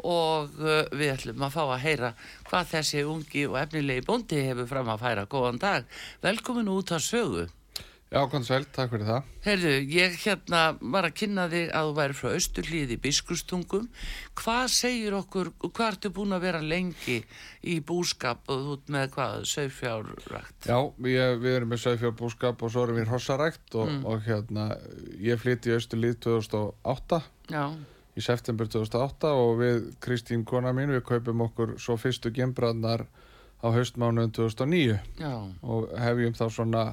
[0.02, 2.12] og uh, við ætlum að fá að heyra
[2.48, 5.26] hvað þessi ungi og efnilegi bóndi hefur fram að færa.
[5.30, 5.90] Góðan dag,
[6.24, 7.50] velkomin út að sögu.
[8.12, 9.28] Já, konn sæl, takk fyrir það.
[9.46, 10.58] Herðu, ég hérna
[10.94, 13.86] var að kynna þig að þú væri frá Östurlíði í Biskustungum.
[14.36, 17.22] Hvað segir okkur, hvað ertu búin að vera lengi
[17.64, 20.68] í búskap og ert með hvað, sögfjárrækt?
[20.68, 20.76] Já,
[21.08, 24.66] ég, við erum með sæfjárbúskap og svo erum við hrossarækt og, og hérna,
[25.24, 27.64] ég flytti í Östurlíð 2008, Já,
[28.12, 33.06] í september 2008 og við, Kristín kona mín, við kaupum okkur svo fyrstu gembrannar
[33.62, 36.84] á haustmánuðin 2009 já, og hefjum þá svona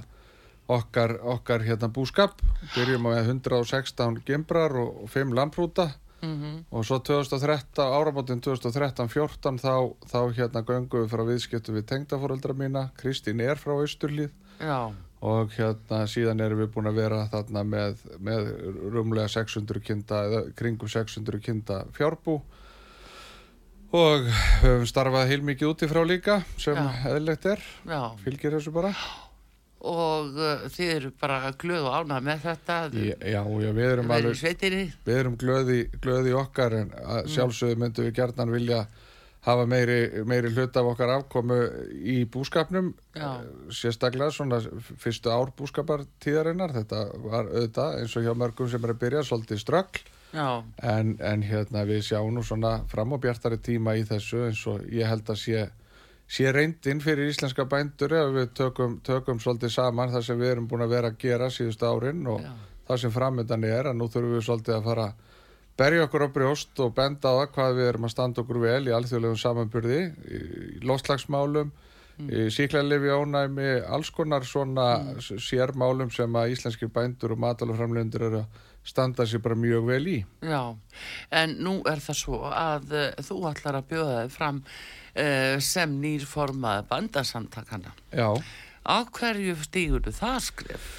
[0.69, 2.38] okkar, okkar hérna búskap,
[2.75, 5.89] byrjum á 116 gembrar og, og 5 lamprúta.
[6.19, 12.55] Mhm, og svo 2013, áramótin 2013-14 þá, þá hérna göngum við frá viðskiptu við tengdafóreldra
[12.60, 14.91] mína, Kristín er frá Austurlíð já,
[15.23, 18.51] og hérna síðan erum við búin að vera þarna með, með
[18.91, 22.41] rúmlega 600 kinda, eða kringum 600 kinda fjárbú.
[23.95, 24.27] Og
[24.60, 26.91] höfum starfað heilmikið út í frá líka sem Já.
[27.10, 28.01] eðlilegt er, já.
[28.21, 28.91] fylgir þessu bara
[29.80, 34.15] Og uh, þið eru bara glöð og ánað með þetta, Já, já, við erum í
[34.18, 34.39] alveg
[35.06, 38.82] við erum glöði, glöði okkar en að sjálfsögðu myndum við gerðan vilja
[39.46, 41.58] hafa meiri, meiri hlut af okkar afkomu
[41.96, 43.39] í búskapnum Já.
[43.39, 44.60] eh, sérstaklega svona
[45.00, 46.76] fyrstu ár búskapartíðarinnar.
[46.76, 51.15] Þetta var auðvitað eins og hjá mörgum sem er að byrja svolítið ströggl Já, en,
[51.26, 55.08] en hérna við sjáum nú svona fram og bjartari tíma í þessu eins og ég
[55.10, 55.63] held að sé
[56.30, 60.68] sé reyndin fyrir íslenska bændur ef við tökum, tökum svolítið saman það sem við erum
[60.70, 62.52] búin að vera að gera síðustu árin og Já.
[62.89, 65.08] það sem framöndan er að nú þurfum við svolítið að fara
[65.80, 68.82] berja okkur á brjóst og benda á það hvað við erum að standa okkur vel
[68.86, 70.42] í alþjóðlegum samanburði í
[70.86, 71.72] loftslagsmálum
[72.19, 72.49] mm.
[72.53, 75.39] síklarlefi ánæmi, alls konar svona mm.
[75.43, 80.19] sérmálum sem að íslenskir bændur og matalaframlendur eru að standa sér bara mjög vel í.
[80.45, 80.63] Já,
[81.41, 85.99] en nú er það svo að uh, þú ætlar að bjóða þig fram uh, sem
[86.01, 87.93] nýrformað bandasamtakana.
[88.15, 88.32] Já.
[88.89, 90.89] Á hverju stígur þú það skrif?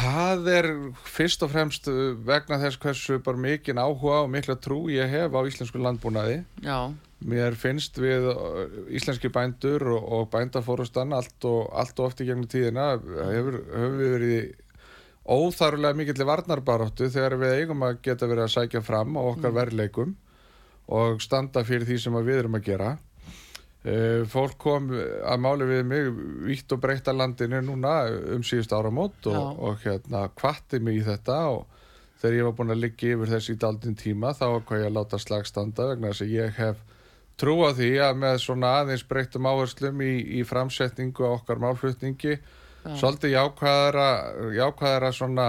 [0.00, 0.68] Það er
[1.04, 5.36] fyrst og fremst uh, vegna þess hversu bara mikinn áhuga og mikla trú ég hef
[5.36, 6.40] á íslensku landbúnaði.
[6.64, 6.92] Já.
[7.20, 8.64] Mér finnst við uh,
[8.96, 13.98] íslenski bændur og, og bændafórustan allt og, allt og oft í gegnum tíðina hefur, hefur
[13.98, 14.50] við verið
[15.30, 19.58] óþarlega mikill varnarbaróttu þegar við eigum að geta verið að sækja fram á okkar mm.
[19.60, 20.16] verleikum
[20.90, 22.94] og standa fyrir því sem við erum að gera
[24.28, 26.08] fólk kom að máli við mig
[26.44, 27.94] vitt og breyta landinu núna
[28.34, 31.62] um síðust áramót og, og hérna kvatti mig í þetta og
[32.20, 34.96] þegar ég var búin að liggja yfir þessi í daldinn tíma þá hvað ég að
[34.98, 36.82] láta slagstanda vegna þess að ég hef
[37.40, 42.36] trú á því að með svona aðeins breytum áherslum í, í framsetningu á okkar málflutningi
[42.84, 44.10] svolítið jákvæðara
[44.56, 45.48] jákvæðara svona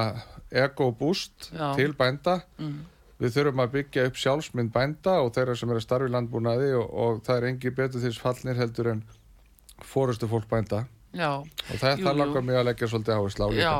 [0.52, 2.42] ego-boost til bænda.
[2.60, 2.80] Mm.
[3.22, 6.88] Við þurfum að byggja upp sjálfsmynd bænda og þeirra sem er að starfi landbúnaði og,
[6.90, 9.04] og það er engi betur þess fallnir heldur en
[9.86, 10.86] fórustu fólk bænda.
[11.12, 13.64] Já, og þetta langar mig að leggja svolítið áherslu á líka.
[13.68, 13.78] Já,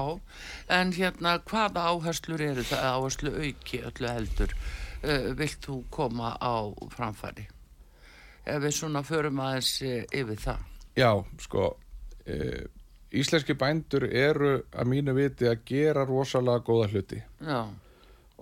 [0.78, 4.56] en hérna hvaða áherslur eru það áherslu auki öllu heldur?
[5.02, 7.48] Uh, vilt þú koma á framfæri?
[8.46, 10.68] Ef við svona förum aðeins uh, yfir það.
[11.00, 12.66] Já, sko uh,
[13.16, 17.24] íslenski bændur eru að mínu viti að gera rosalega góða hluti.
[17.48, 17.64] Já.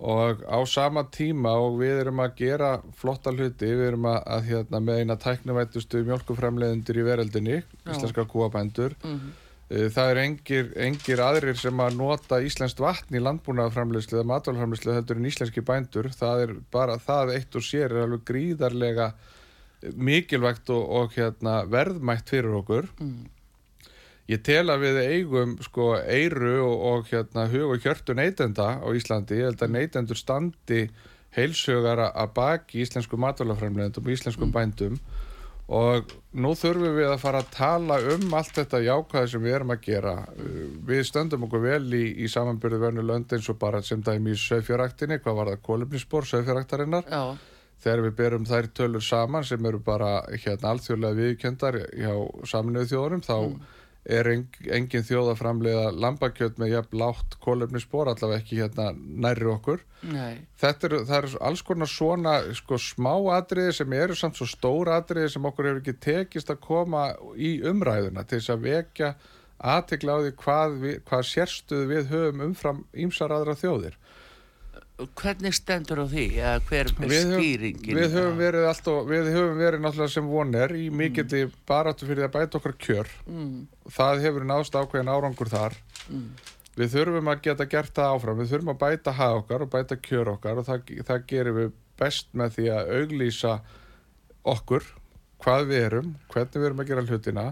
[0.00, 4.48] Og á sama tíma og við erum að gera flotta hluti, við erum að, að
[4.48, 9.90] hérna, með eina tæknavættustu mjölkufremleðundur í veröldinni, íslenska kúabændur mm -hmm.
[9.96, 15.16] það er engir, engir aðrir sem að nota íslenskt vatn í landbúnaðarframleðslu eða matalframleðslu heldur
[15.16, 19.12] en íslenski bændur það er bara, það eitt og sér er alveg gríðarlega
[19.96, 23.28] mikilvægt og, og hérna, verðmætt fyrir okkur mm.
[24.30, 28.88] Ég tel að við eigum sko eiru og, og hérna hug og hjörtu neytenda á
[28.94, 29.40] Íslandi.
[29.40, 30.84] Ég held að neytendur standi
[31.34, 34.54] heilsögara að baki íslensku matalafræmlegendum og íslenskum mm.
[34.54, 35.00] bændum
[35.70, 39.74] og nú þurfum við að fara að tala um allt þetta jákvæði sem við erum
[39.74, 40.14] að gera.
[40.86, 44.40] Við stöndum okkur vel í, í samanbyrðu vernu lönd eins og bara sem dæmi í
[44.42, 47.06] sögfjöraktinni, hvað var það, kolumnispor sögfjöraktarinnar.
[47.06, 47.38] Já.
[47.80, 52.12] Þegar við berum þær tölur saman sem eru bara hérna alþjóðlega viðkjöndar hjá
[52.50, 53.76] saminuðu þjóðurum þá mm
[54.08, 59.82] er engin þjóð að framlega lambakjöld með jafn látt kólefnisspor allavega ekki hérna nærri okkur
[60.08, 60.46] Nei.
[60.60, 65.34] þetta er, er alls konar svona sko, smá atriði sem eru samt svo stór atriði
[65.34, 69.12] sem okkur hefur ekki tekist að koma í umræðuna til þess að vekja
[69.60, 74.00] aðtegla á því hvað, við, hvað sérstuð við höfum umfram ímsar aðra þjóðir
[75.16, 79.82] hvernig stendur á því eða hver er skýringin við höfum verið alltaf, við höfum verið
[79.84, 81.58] náttúrulega sem voner í mikilli mm.
[81.68, 83.54] baráttu fyrir að bæta okkar kjör mm.
[83.96, 85.76] það hefur nást ákveðin árangur þar
[86.08, 86.26] mm.
[86.76, 90.00] við þurfum að geta gert það áfram við þurfum að bæta hað okkar og bæta
[90.08, 93.56] kjör okkar og það, það gerum við best með því að auglýsa
[94.50, 94.86] okkur
[95.40, 97.46] hvað við erum, hvernig við erum að gera hlutina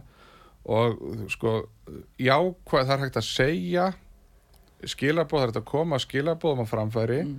[0.69, 1.01] og
[1.33, 1.55] sko
[2.21, 2.37] já,
[2.69, 3.89] hvað það er hægt að segja
[4.87, 7.37] skilabóð, það er að koma skilabóðum á framfæri mm.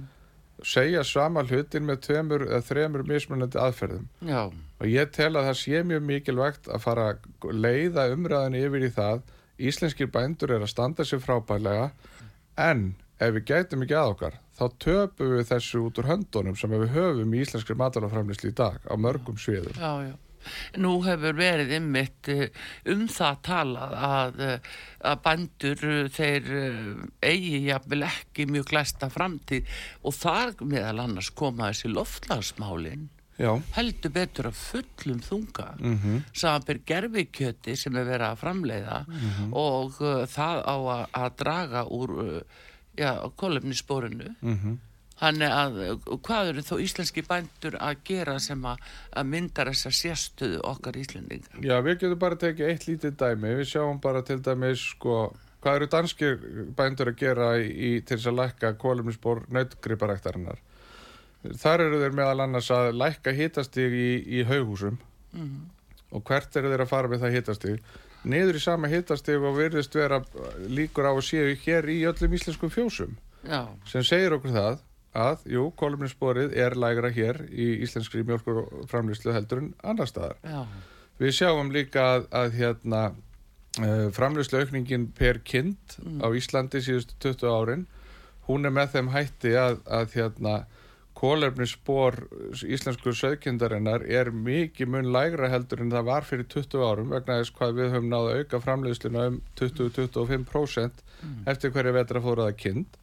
[0.68, 4.08] segja sama hlutin með tveimur eða þremur mismunandi aðferðum.
[4.28, 4.42] Já.
[4.52, 8.94] og ég tel að það sé mjög mikilvægt að fara að leiða umræðinu yfir í
[8.96, 9.28] það.
[9.60, 11.90] Íslenskir bændur er að standa sér frábælega
[12.60, 16.72] en ef við gætum ekki að okkar þá töpum við þessu út úr höndunum sem
[16.72, 19.76] við höfum í íslenskir matalaframlisli í dag á mörgum sviðum.
[19.76, 20.16] Já, já
[20.78, 22.48] Nú hefur verið ymmit eh,
[22.94, 24.74] um það talað að, eh,
[25.12, 26.50] að bandur eh, þeir
[27.22, 29.70] eigi jafnvel ekki mjög glæsta framtíð
[30.04, 36.24] og þar meðal annars koma þessi loftlagsmálinn heldur betur að fullum þunga mm -hmm.
[36.34, 39.54] samanbyr gerfikjöti sem er verið að framleiða mm -hmm.
[39.54, 44.78] og uh, það á að, að draga úr uh, kolumnisporinu mm -hmm.
[45.20, 45.78] Þannig að
[46.24, 48.80] hvað eru þó íslenski bændur að gera sem að,
[49.20, 51.60] að mynda þessa sérstuðu okkar íslendinga?
[51.66, 53.54] Já, við getum bara tekið eitt lítið dæmi.
[53.60, 55.20] Við sjáum bara til dæmis, sko,
[55.60, 56.40] hvað eru danskir
[56.78, 60.64] bændur að gera í, til þess að lækka kólumnisbór nautgriparæktarinnar.
[61.60, 65.62] Þar eru þeir meðal annars að lækka hitastig í, í haugúsum mm -hmm.
[66.16, 67.80] og hvert eru þeir að fara með það hitastig?
[68.24, 70.20] Niður í sama hitastig og virðist vera
[70.68, 73.16] líkur á að séu hér í öllum íslenskum fjósum
[73.48, 73.68] Já.
[73.88, 74.80] sem segir okkur það
[75.18, 80.38] að, jú, kolumnisporið er lægra hér í íslenskri mjölkur framlýslu heldur en annar staðar.
[80.44, 80.66] Já.
[81.20, 83.04] Við sjáum líka að, að hérna,
[83.82, 86.22] eh, framlýslu aukningin per kind mm.
[86.24, 87.88] á Íslandi síðustu 20 árin,
[88.48, 90.56] hún er með þeim hætti að, að hérna,
[91.20, 92.16] kólefnisspor
[92.64, 97.56] íslensku söðkindarinnar er mikið mun lægra heldur en það var fyrir 20 árum vegna þess
[97.58, 101.04] hvað við höfum náða auka framleiðsluna um 20-25%
[101.52, 103.02] eftir hverja vetra fóruða kind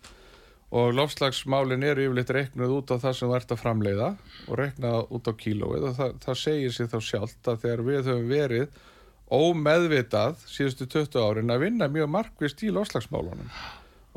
[0.77, 4.11] og lofslagsmálin eru yfirleitt reiknuð út á það sem þú ert að framleiða
[4.47, 8.11] og reiknað út á kílóið og það, það segir sér þá sjálft að þegar við
[8.11, 8.85] höfum verið
[9.27, 13.51] ómeðvitað síðustu 20 árin að vinna mjög markvist í lofslagsmálunum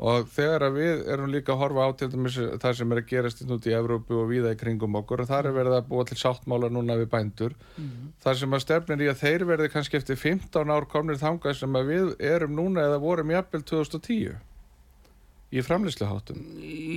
[0.00, 3.42] og þegar við erum líka að horfa á til dæmis það sem er að gerast
[3.44, 6.06] inn út í Evrópu og víða í kringum okkur og þar er verið að búa
[6.08, 7.56] til sáttmála núna við bændur.
[8.24, 11.76] Þar sem að stefnir í að þeir verði kannski eftir 15 ár komnir þangað sem
[11.76, 14.38] að við erum núna eða vorum jafnvel 2010
[15.50, 16.38] í framlýsluháttum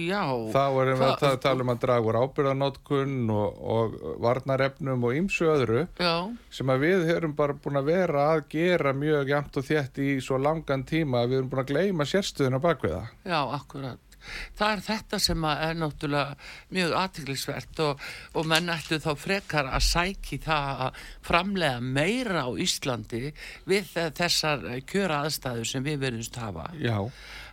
[0.06, 0.22] Já.
[0.54, 5.18] þá erum við að ta- tala um að draga úr ábyrðanótkun og, og varnarefnum og
[5.18, 6.14] ýmsu öðru Já.
[6.54, 10.10] sem að við erum bara búin að vera að gera mjög jæmt og þétt í
[10.22, 13.14] svo langan tíma að við erum búin að gleyma sérstöðuna bak við það.
[13.26, 14.10] Já, akkurat.
[14.56, 16.36] Það er þetta sem er náttúrulega
[16.72, 18.04] mjög aðtiklisvert og,
[18.40, 23.34] og menn ættu þá frekar að sæki það að framlega meira á Íslandi
[23.68, 27.02] við þessar kjöra aðstæður sem við verðumst hafa Já,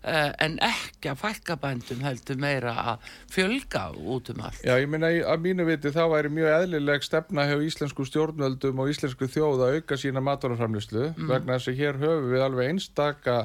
[0.02, 4.62] en ekki að fækka bændum heldur meira að fjölga út um allt.
[4.64, 8.92] já, ég minna að mínu viti þá væri mjög eðlileg stefna hjá íslensku stjórnvöldum og
[8.92, 13.36] íslensku þjóð að auka sína mataraframlýslu vegna þess að hér höfum við alveg einstaka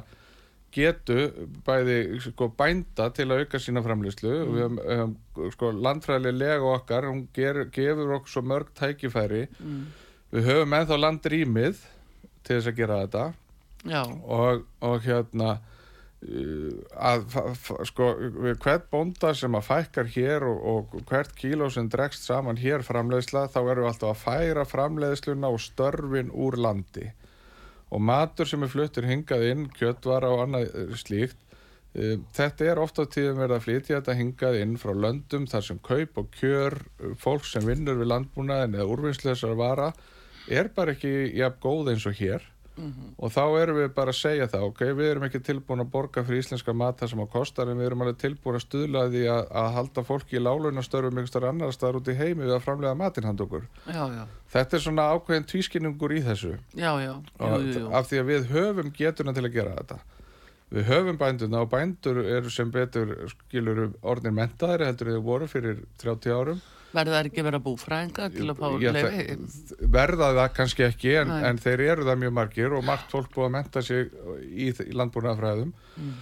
[0.75, 1.29] getu
[1.65, 7.07] bæði sko, bænda til að auka sína framlýslu og við höfum, höfum sko, landfræðilega okkar,
[7.11, 9.45] hún ger, gefur okkur svo mörg tækifæri.
[10.35, 11.79] Við höfum ennþá landrýmið
[12.43, 13.25] til þess að gera þetta.
[13.85, 15.57] Já, og, og hérna
[16.25, 18.07] að fa- fa- sko
[18.63, 23.45] hvert bónda sem að fækkar hér og, og hvert kíló sem dregst saman hér framleiðsla
[23.53, 27.11] þá erum við alltaf að færa framleiðsluna og störfin úr landi.
[27.93, 31.37] Og matur sem er fluttur hingað inn kjötvara og annað eh, slíkt
[31.93, 35.83] uh, þetta er ofta tíðum verið að flytja þetta hingað inn frá löndum þar sem
[35.85, 36.79] kaup og kjör
[37.21, 39.93] fólk sem vinnur við landbúnaðin eða úrvinnsleisar vara
[40.49, 42.43] er bara ekki jafn góð eins og hér
[42.75, 46.23] og þá erum við bara að segja það ok, við erum ekki tilbúin að borga
[46.27, 49.43] fyrir íslenska mata sem á kostar en við erum alveg tilbúin að stuðla því að,
[49.61, 52.99] að halda fólki í lálunastörfum ykkur starf annar staðar út í heimi við að framlega
[52.99, 53.69] matinn hand okkur.
[53.87, 54.25] Já, já,
[54.57, 56.51] þetta er svona ákveðin tvískinningur í þessu.
[56.75, 60.01] Já, já, jú, af því að við höfum getuna til að gera þetta.
[60.75, 65.85] Við höfum bænduna og bændur eru sem betur skilur orðin mentaðri heldur þau voru fyrir
[66.01, 66.63] 30 árum
[66.95, 71.33] Verða þær ekki að vera búfræðinga til að fá það- verða það kannski ekki en,
[71.51, 74.07] en þeir eru það mjög margir og margt fólk búið að menta sig
[74.51, 76.15] í, í landbúnaðafræðum Mm.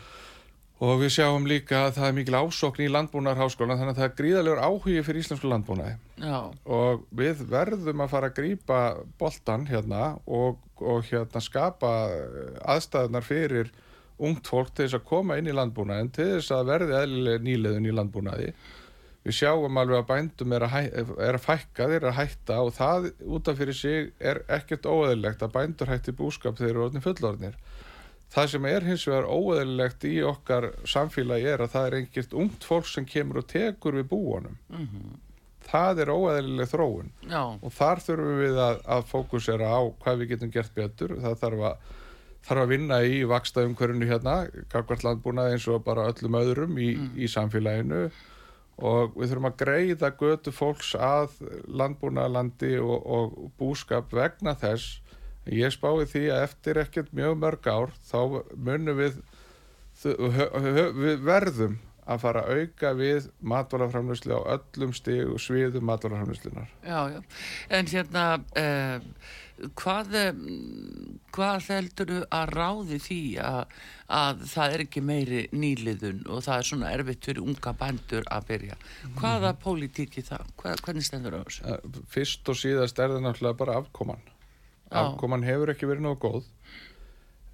[0.83, 4.17] og við sjáum líka að það er mikil ásókn í landbúnaðarháskólan þannig að það er
[4.19, 5.93] gríðalegur áhugi fyrir íslensku landbúnaði.
[6.19, 8.79] Já, og við verðum að fara að grípa
[9.21, 11.93] boltan hérna og, og hérna skapa
[12.75, 13.71] aðstæðunar fyrir
[14.23, 17.87] ungt fólk til þess að koma inn í landbúnaðin til þess að verði eðlileg nýleðun
[17.89, 18.51] í landbúnaði
[19.23, 20.81] við sjáum alveg að bændum er að, hæ,
[21.27, 25.45] er að fækka, þeir að hætta og það út af fyrir sig er ekkert óeðlilegt
[25.45, 27.59] að bændur hætti búskap þegar þeir eru orðnir fullorðnir.
[28.33, 32.65] Það sem er hins vegar óeðlilegt í okkar samfélagi er að það er einhvert ungt
[32.65, 34.57] fólk sem kemur og tekur við búanum
[35.67, 37.11] það er óeðlileg þróun.
[37.29, 41.15] Já, og þar þurfum við að, að fókusera á hvað við getum gert betur.
[41.23, 41.87] Það þarf að,
[42.49, 44.35] þarf að vinna í vaksta umhverfinu hérna,
[44.73, 48.05] gagvart landbúnaði eins og bara öllum öðrum í, í samfélaginu
[48.77, 54.99] og við þurfum að greiða götu fólks að landbúnaðalandi og, og búskap vegna þess
[55.51, 58.19] ég spái því að eftir ekkert mjög mörg ár þá
[58.55, 59.19] munum við
[60.03, 66.99] við verðum að fara að auka við matvælaframlöslu á öllum stig og sviðum matvælaframlöslunar já,
[67.13, 67.21] já.
[67.69, 68.25] En hérna,
[68.59, 68.99] eh,
[69.79, 70.33] hvað, eh,
[71.35, 73.77] hvað heldur að ráði því að,
[74.09, 78.47] að það er ekki meiri nýliðun og það er svona erfitt fyrir unga bændur að
[78.51, 78.79] byrja?
[79.19, 80.47] Hvaða pólitík í það?
[80.59, 81.67] Hvað, hvernig stendur á þessu?
[81.71, 84.23] Eh, fyrst og síðast er það náttúrulega bara afkoman
[84.93, 85.07] Já.
[85.07, 86.49] afkoman hefur ekki verið nógu góð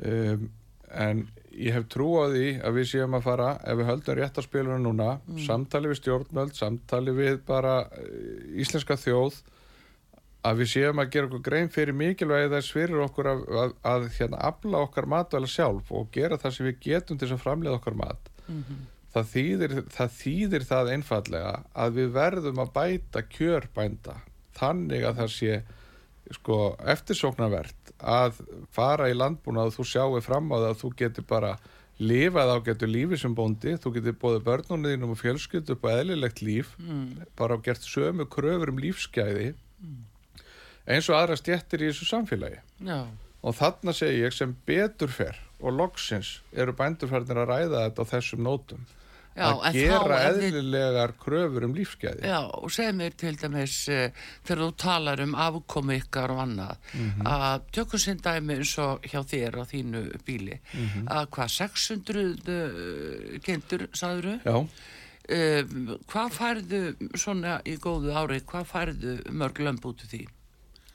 [0.04, 0.50] um,
[0.96, 4.82] en ég hef trú á því að við séum að fara ef við höldum réttarspiluna
[4.82, 5.10] núna
[5.46, 9.40] samtali við stjórnmöld, samtali við bara uh, íslenska þjóð
[10.48, 14.06] að við séum að gera okkur grein fyrir mikilvægi þess fyrir okkur að, að, að
[14.16, 17.80] hérna afla okkar matvæla sjálf og gera það sem við getum til þess að framleiða
[17.82, 18.32] okkar mat.
[19.10, 24.16] Það, þýðir, það þýðir það einfallega að við verðum að bæta kjörbænda
[24.60, 25.60] þannig að það sé
[26.36, 28.40] sko eftirsóknarvert að
[28.76, 31.54] fara í landbúna og þú sjáu fram á það að þú getur bara
[32.00, 35.90] lifað á getur lífi sem bóndi þú getur bóðið börnunum þínum og fjölskyldu upp á
[36.00, 37.26] eðlilegt líf Mm.
[37.36, 39.54] bara á gert sömu kröfur um lífsgæði
[40.90, 42.62] eins og aðra stjettir í þessu samfélagi.
[42.88, 43.04] Já,
[43.44, 48.12] og þarna segi ég sem betur fer og loksins eru bændurfærnir að ræða þetta á
[48.14, 48.86] þessum nótum
[49.40, 52.24] Já, að gera ef við- eðlilegar kröfur um lífsgæði.
[52.28, 54.10] Já, og segð mér til dæmis uh,
[54.44, 57.26] þegar þú talar um afkomi ykkar og annað Mhm.
[57.26, 61.08] að tökum sinn dæmi eins og hjá þér á þínu bíli Mhm.
[61.08, 66.82] að hvað 600 uh, kindur, sagður Já, uh, hvað færðu
[67.16, 70.28] svona í góðu ári, hvað færðu mörg lömb út úr því?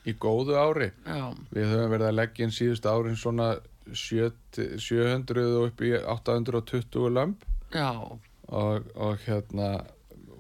[0.06, 0.90] í góðu ári?
[1.06, 3.46] Já, Við höfum verið að leggja inn síðust árin svona
[3.92, 4.32] 7
[4.76, 7.36] 700 og upp í 820 lömb.
[7.72, 8.18] Já,
[8.48, 9.74] og, og hérna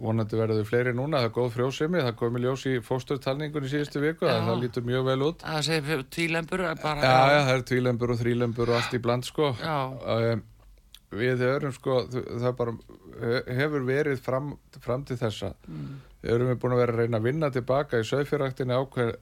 [0.04, 4.02] vonandi verður fleiri núna, það er góð frjósemi það komi ljós í fósturtalningun í síðustu
[4.02, 5.44] viku það, það lítur mjög vel út.
[5.44, 9.28] Það segir tvílembur bara Já, já, það er tvílembur og þrílembur og allt í bland
[9.28, 9.52] sko.
[9.62, 10.42] Um,
[11.14, 12.72] Við erum sko það bara
[13.54, 15.52] hefur verið fram, fram til þessa.
[15.68, 16.00] Mm.
[16.32, 19.12] erum við búin að vera að reyna að vinna tilbaka í söðfjörræktinni ákveð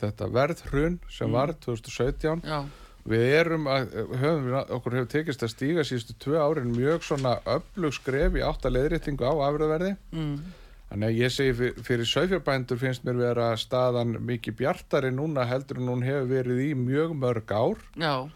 [0.00, 2.58] þetta verðhrun sem var 2017 já,
[3.06, 4.46] Við erum að, höfum,
[4.76, 9.26] okkur hefur tekist að stíga síðustu tvö árin mjög svona öflug skref í átta leiðréttingu
[9.26, 9.92] á afröðverði.
[10.10, 10.38] mm,
[10.86, 15.90] Þannig að ég segi fyrir, sögfjörbændur finnst mér vera staðan mikið bjartari núna heldur en
[15.90, 17.86] hún hefur verið í mjög mörg ár.
[17.98, 18.28] já,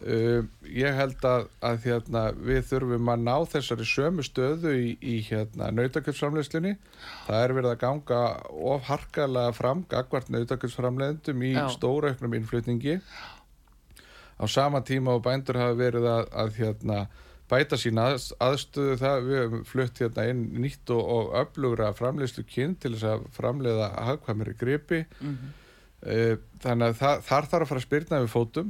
[0.00, 5.16] Uh, ég held að, að hérna, við þurfum að ná þessari sömu stöðu í, í
[5.26, 6.76] hérna, nautakjöpsframleðslunni.
[7.26, 8.20] Það er verið að ganga
[8.70, 11.66] of harkalega fram, gagvart nautakjöpsframleðendum í Já.
[11.74, 13.00] stórauknum innflutningi.
[14.40, 16.98] Á sama tíma og bændur hafa verið að, að hérna,
[17.50, 22.44] bæta sína að, aðstöðu það, við höfum flutt hérna inn nýtt og, og öflugra framleiðslu
[22.48, 25.04] kyn til þess að framleiða hagkvæmri gripi.
[25.20, 25.56] mhm,
[26.00, 28.68] Eh, Þannig að það, þar þarf að fara að spyrna við fótum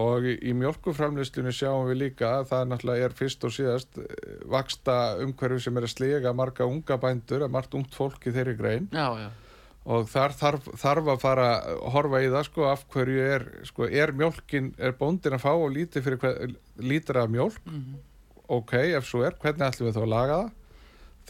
[0.00, 4.38] og í, í mjölkuframlýstunni sjáum við líka að það náttúrulega er fyrst og síðast eh,
[4.48, 8.54] vaksta umhverfi sem er að slega marga unga bændur, að margt ungt fólk í þeirri
[8.56, 8.88] grein.
[8.96, 9.28] Já, já,
[9.84, 13.88] og þar þarf, þarf að fara að horfa í það sko af hverju er, sko,
[13.88, 16.54] er mjölkin, er bóndin að fá og lítið fyrir hver,
[16.84, 18.00] lítra mjölk mhm,
[18.50, 20.56] ok, ef svo er, hvernig ætlum við þá að laga það?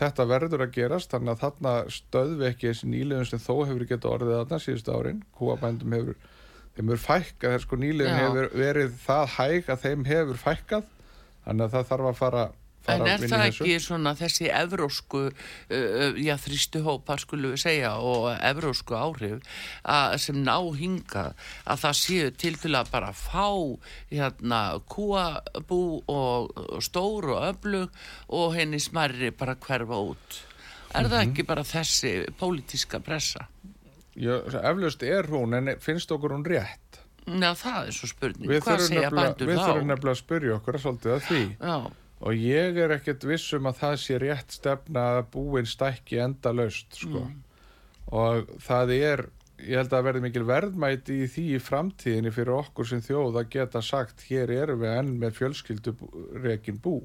[0.00, 4.14] Þetta verður að gerast þannig að þarna stöðvi ekki þessi nýliðun sem þó hefur getað
[4.14, 5.18] orðið þarna síðustu árin.
[5.36, 6.14] Kúabændum hefur
[6.76, 10.88] þeim hefur fækkað, sko nýliðun hefur verið það hæg að þeim hefur fækkað.
[11.44, 12.46] Þannig að það þarf að fara,
[12.94, 18.28] En er það ekki svona þessi evrósku, uh, já þrýstu hópar skulum við segja og
[18.38, 19.40] evrósku áhrif
[19.84, 21.24] að, sem ná hinga
[21.66, 23.46] að það séu til til að bara fá
[24.10, 25.80] hérna kúabú
[26.10, 27.90] og, og stór og öflug
[28.28, 30.40] og henni smerri bara hverfa út.
[30.94, 31.10] Er Mhm.
[31.12, 33.46] það ekki bara þessi pólitíska pressa?
[34.16, 36.98] Já, eflaust er hún en finnst okkur hún rétt
[37.30, 38.48] Já, það er svo spurning.
[38.50, 39.66] við Hvað segja bændur við þá?
[39.68, 41.76] þurfum nefnilega að spyrja okkur svolítið að því Já,
[42.20, 46.52] og ég er ekkert viss um að það sé rétt stefna að búin stækki enda
[46.52, 47.24] laust sko.
[48.12, 49.24] og það er
[49.60, 53.50] ég held að verði mikil verðmæti í því í framtíðinni fyrir okkur sem þjóð að
[53.54, 55.94] geta sagt hér erum við enn með fjölskyldu
[56.44, 57.00] rekin bú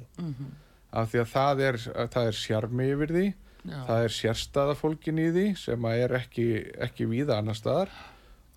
[0.96, 5.20] af því að það er, að það er sjarmi yfir því já, það er sérstæðafólkin
[5.20, 6.48] í því sem að er ekki,
[6.88, 7.92] ekki víða annar staðar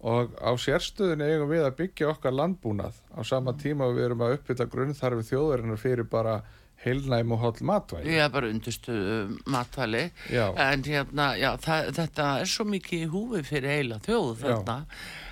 [0.00, 4.22] og á sérstöðun eigum við að byggja okkar landbúnað á sama tíma og við erum
[4.28, 6.40] að uppfylla grunnþarfi þjóðarinnar fyrir bara
[6.78, 8.06] heilnæm og holl matvægi.
[8.14, 8.92] ég er bara undirstu
[9.50, 10.04] matvæli.
[10.30, 14.42] Já, En hérna, já, það, þetta er svo mikið í húfi fyrir heila þjóð Já.
[14.44, 14.76] þarna.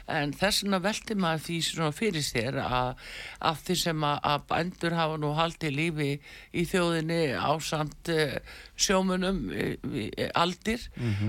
[0.09, 3.07] En þess vegna velti maður því svona fyrir sér að
[3.41, 6.11] af því sem að, að bændur hafa nú haldið lífi
[6.55, 8.39] í þjóðinni á samt uh,
[8.75, 10.83] sjómunum uh, aldir.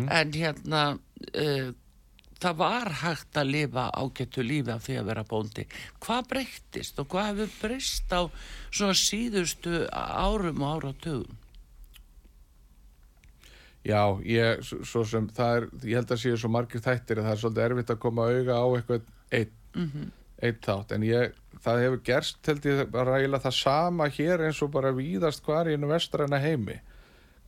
[0.09, 0.83] En hérna,
[1.33, 1.69] uh,
[2.43, 5.65] það var hægt að lifa ágættu lífi af því að vera bóndi.
[6.03, 8.21] Hvað breyttist og hvað hefur breyst á
[8.69, 11.43] svona síðustu árum og áratugum?
[13.87, 17.33] já ég, svo sem það er, ég held að séu svo margir þættir að það
[17.33, 20.09] er svolítið erfitt að koma auga á eitthvað einn Mm
[20.43, 21.33] einn þátt, en ég,
[21.63, 25.69] það hefur gerst held ég bara eiginlega það sama hér eins og bara víðast hvar
[25.69, 26.77] í einu vestræna heimi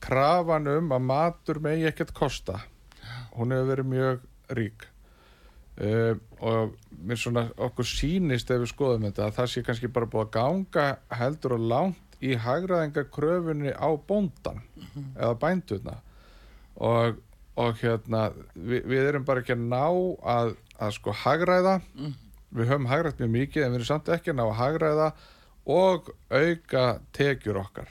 [0.01, 2.57] krafan um að matur megi ekkert kosta
[3.35, 4.25] hún hefur verið mjög
[4.57, 4.87] rík.
[5.79, 6.73] Uh, og
[7.07, 10.33] mér svona okkur sýnist ef við skoðum þetta að það sé kannski bara búið að
[10.33, 14.59] ganga heldur og langt í hagraðingar kröfunni á bóndan
[15.15, 15.93] eða bændurna
[16.75, 17.21] og,
[17.55, 18.25] og hérna
[18.55, 19.85] við, við erum bara ekki að ná
[20.33, 21.77] að, að sko hagræða.
[22.49, 25.09] Við höfum hagrætt mjög mikið en við erum samt ekki að ná að hagræða
[25.69, 26.85] og auka
[27.15, 27.89] tekjur okkar.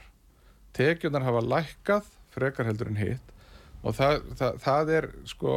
[0.77, 3.35] Tekjurnar hafa lækkað frekar heldur en hitt
[3.87, 5.53] og það, það, það er sko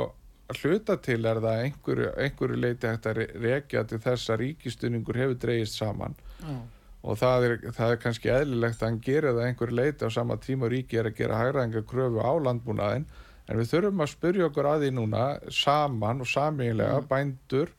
[0.52, 4.40] að hluta til er það einhverju, einhverju leiti hægt að re- rekja til þess að
[4.46, 6.16] ríkistunningur hefur dreigist saman.
[6.42, 6.56] Já.
[7.02, 10.36] og það er, það er kannski eðlilegt að hann gerir það einhverju leiti á sama
[10.42, 13.08] tíma og ríki er að gera hagræðingar kröfu á landbúnaðin
[13.50, 17.72] en við þurfum að spyrja okkur að því núna saman og samílega bændur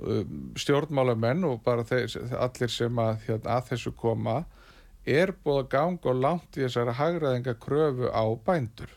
[0.00, 4.38] um, stjórnmálamenn og bara þeir, allir sem að, hérna, að þessu koma
[5.08, 8.90] er búið að ganga og langt í þessari hagraðinga kröfu á bændur.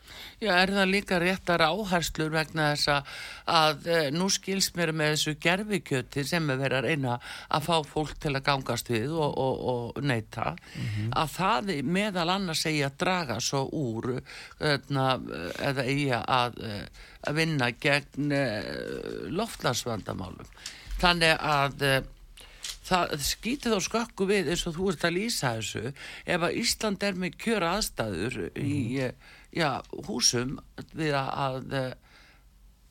[0.43, 3.09] Já, er það líka réttar áherslur vegna þess að,
[3.55, 7.17] að e, nú skils mér með þessu gerfikjöti sem er verið að reyna
[7.49, 10.53] að fá fólk til að gangast við og, og, og neyta
[11.15, 15.07] að það meðal annars eigi að draga svo úr öðna,
[15.65, 20.51] eða eigi að, eh, að vinna gegn uh, loftlagsvandamálum.
[21.01, 21.87] Þannig að
[22.85, 25.93] það skýtir þá skökku við eins og þú ert að lýsa þessu.
[26.25, 28.79] Ef að Ísland er með kjöra aðstæður í
[29.55, 29.69] já,
[30.07, 30.59] húsum
[30.93, 31.95] við að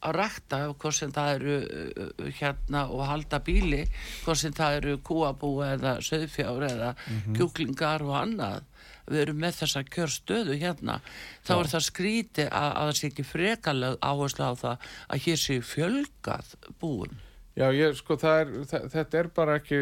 [0.05, 3.85] að rækta hvort sem það eru uh, hérna og halda bíli
[4.25, 6.93] hvort sem það eru kúabú eða söðfjár eða
[7.37, 8.71] kjúklingar og annað.
[9.05, 11.01] Við erum með þessa kjörstöðu hérna.
[11.45, 11.59] Þá Já.
[11.59, 15.61] er það skríti að, að það sé ekki frekaleg áherslu á það að hér sé
[15.73, 17.24] fjölgað búum
[17.57, 19.79] Já, ég, sko, er, þe- þetta er bara ekki,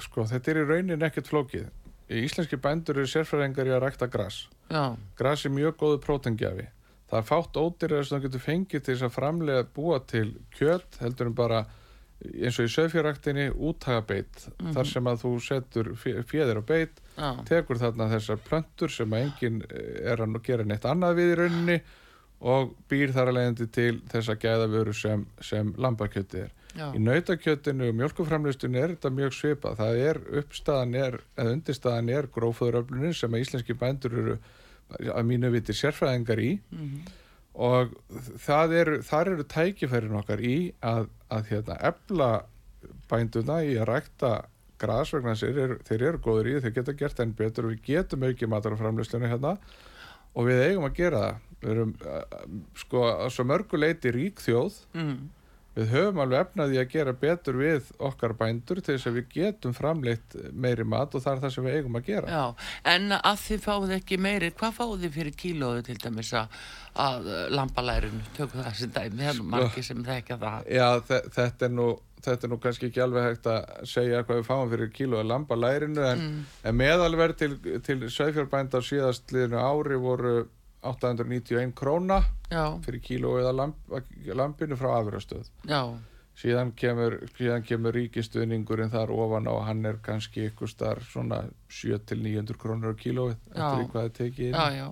[0.00, 1.66] sko, þetta er í raunin ekkert flókið.
[2.08, 4.46] Íslenski bændur eru sérfræðingar í að rækta gras.
[4.70, 6.66] já, Gras er mjög góðu prótengjafi.
[7.10, 10.96] Það er fátt ódýrar sem það getur fengið til þess að framlega búa til kjöt,
[11.00, 11.66] heldur en bara
[12.24, 17.76] eins og í söðfjörræktinni úthagabeit, þar sem að þú setur féðir á beit, já, tekur
[17.82, 21.76] þarna þessar plöntur sem að enginn eh, er að gera neitt annað við í rauninni
[22.40, 26.52] og býr þar að leiðandi til þessa gæðavöru sem, sem lambakjöti er.
[26.74, 29.80] Já, Í nautakjötinu og mjölkuframlistinu er þetta mjög svipað.
[29.80, 34.38] Það er uppstaðan er, eða undirstaðan er gróföðuröflunin sem að íslenski bændur eru
[35.14, 36.50] að mínu viti sérfræðingar í.
[37.54, 37.94] Og
[38.42, 42.30] það eru, þar eru tækifærin okkar í að, að hérna, efla
[43.10, 44.34] bænduna í að rækta
[44.82, 47.68] gras vegna þess að þeir eru, góður í, þeir geta gert enn betur.
[47.68, 49.56] Og við getum aukið matarframlistunni hérna
[50.34, 51.40] og við eigum að gera það.
[51.64, 52.22] Við erum uh,
[52.76, 54.80] sko svo mörguleiti rík þjóð.
[54.98, 55.18] Mm,
[55.74, 59.74] Við höfum alveg efnaði að gera betur við okkar bændur til þess að við getum
[59.74, 62.30] framleitt meiri mat og það er það sem við eigum að gera.
[62.30, 66.56] já en að þið fáið ekki meiri hvað fáið þið fyrir kílóðu til dæmis að,
[67.08, 71.20] að lambalærinu tökum það sem dæmi, það er nú margir sem þekka það Já, þe
[71.34, 71.90] þetta, er nú,
[72.24, 75.30] þetta er nú kannski ekki alveg hægt að segja hvað við fáum fyrir kíló að
[75.34, 76.26] lamba lærinu en,
[76.62, 80.36] en meðalverð til, til sveifjárbænda á síðast liðinu ári voru
[80.84, 83.76] 891 króna já, fyrir kíló eða lamp,
[84.34, 85.48] lampinu frá afurastöð.
[85.68, 85.82] já,
[86.34, 87.14] Síðan kemur,
[87.62, 93.36] kemur ríkistuðningurinn þar ofan og hann er kannski ykkur starf svona 7-900 krónur á kílóið
[93.54, 94.56] eftir hvað það tekið inn.
[94.58, 94.88] já, já.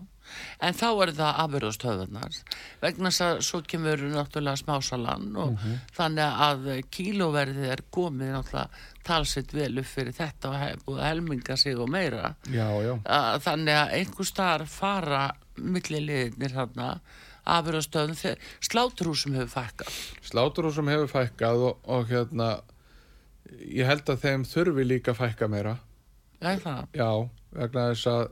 [0.63, 2.37] En þá er það afurðastöðunar
[2.81, 5.57] vegna þess að svo kemur náttúrulega smásalan og
[5.97, 10.53] þannig að kílóverðið er komið náttúrulega talsitt vel upp fyrir þetta
[10.87, 12.37] og helminga sig og meira.
[12.55, 12.71] Já,
[13.43, 15.25] þannig að einhver staðar fara
[15.59, 16.89] milliliðinir þarna
[17.43, 18.19] afurðastöðum,
[18.63, 19.97] sláturhúsum hefur fækkað.
[20.29, 22.51] Sláturhúsum hefur fækkað og, og hérna
[23.67, 25.79] ég held að þeim þurfi líka fækka meira.
[26.43, 26.87] Það?
[26.99, 27.11] já,
[27.55, 28.23] vegna þess að,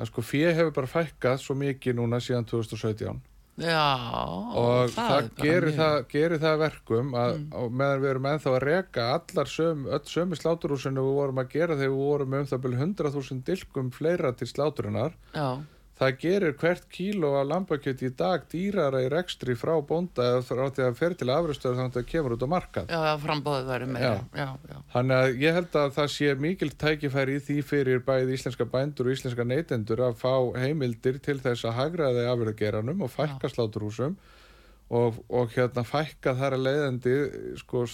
[0.00, 3.20] að sko fjö hefur bara fækkað svo mikið núna síðan 2017
[3.54, 3.84] Já,
[4.58, 7.76] og það, bara gerir, það gerir það að verkum að mm.
[7.78, 11.76] meðan við erum ennþá að reka allar söm, öll sömu sláturhúsinu við vorum að gera
[11.76, 15.46] þegar við vorum um það byrju 100.000 dilkum fleira til sláturinnar Já,
[15.98, 20.62] það gerir hvert kíló af lambakjöti í dag dýrara í rekstri frá bónda eða frá
[20.66, 22.90] því að fer til afröstöður þannig að það kemur út á markað.
[22.90, 24.12] Já, já, frambóðið væri meira.
[24.34, 28.38] Já, já, Þannig að ég held að það sé mikil tækifæri í því fyrir bæði
[28.38, 33.52] íslenska bændur og íslenska neytendur að fá heimildir til þess að hagraði afurðageranum og fækka
[33.52, 34.18] sláturhúsum
[34.90, 37.14] og, og hérna fækka þar að leiðandi
[37.62, 37.86] sko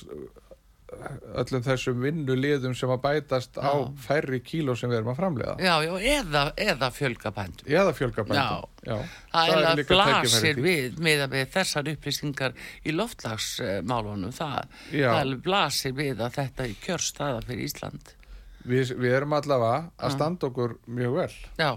[1.40, 3.90] öllum þessum vinnuliðum sem að bætast á Já.
[4.06, 5.54] færri kíló sem við erum að framlega.
[5.62, 8.68] já, já, eða, eða fjölga bændum Eða fjölga bændum.
[8.86, 8.96] Já.
[9.32, 15.10] Það er að líka blasir við með að við þessar upplýsingar í loftlagsmálunum það, Já.
[15.14, 18.14] það blasir við að þetta er kjörstaða fyrir Ísland
[18.60, 21.36] Við, við erum allavega að standa okkur mjög vel.
[21.56, 21.70] Já,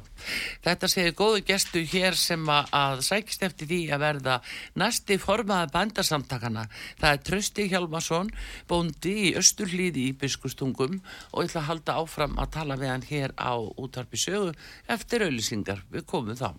[0.65, 4.35] þetta segir góðu gestu hér sem að, að sækist eftir því að verða
[4.81, 6.65] næsti formaði bændasamtakana.
[6.99, 8.33] Það er Trösti Hjalmarsson,
[8.67, 10.99] bóndi í Östurlíði í Biskustungum
[11.31, 14.51] og ég ætla að halda áfram að tala við hann hér á útarpi sögu
[14.91, 15.85] eftir auðlýsingar.
[15.93, 16.51] Við komum þá.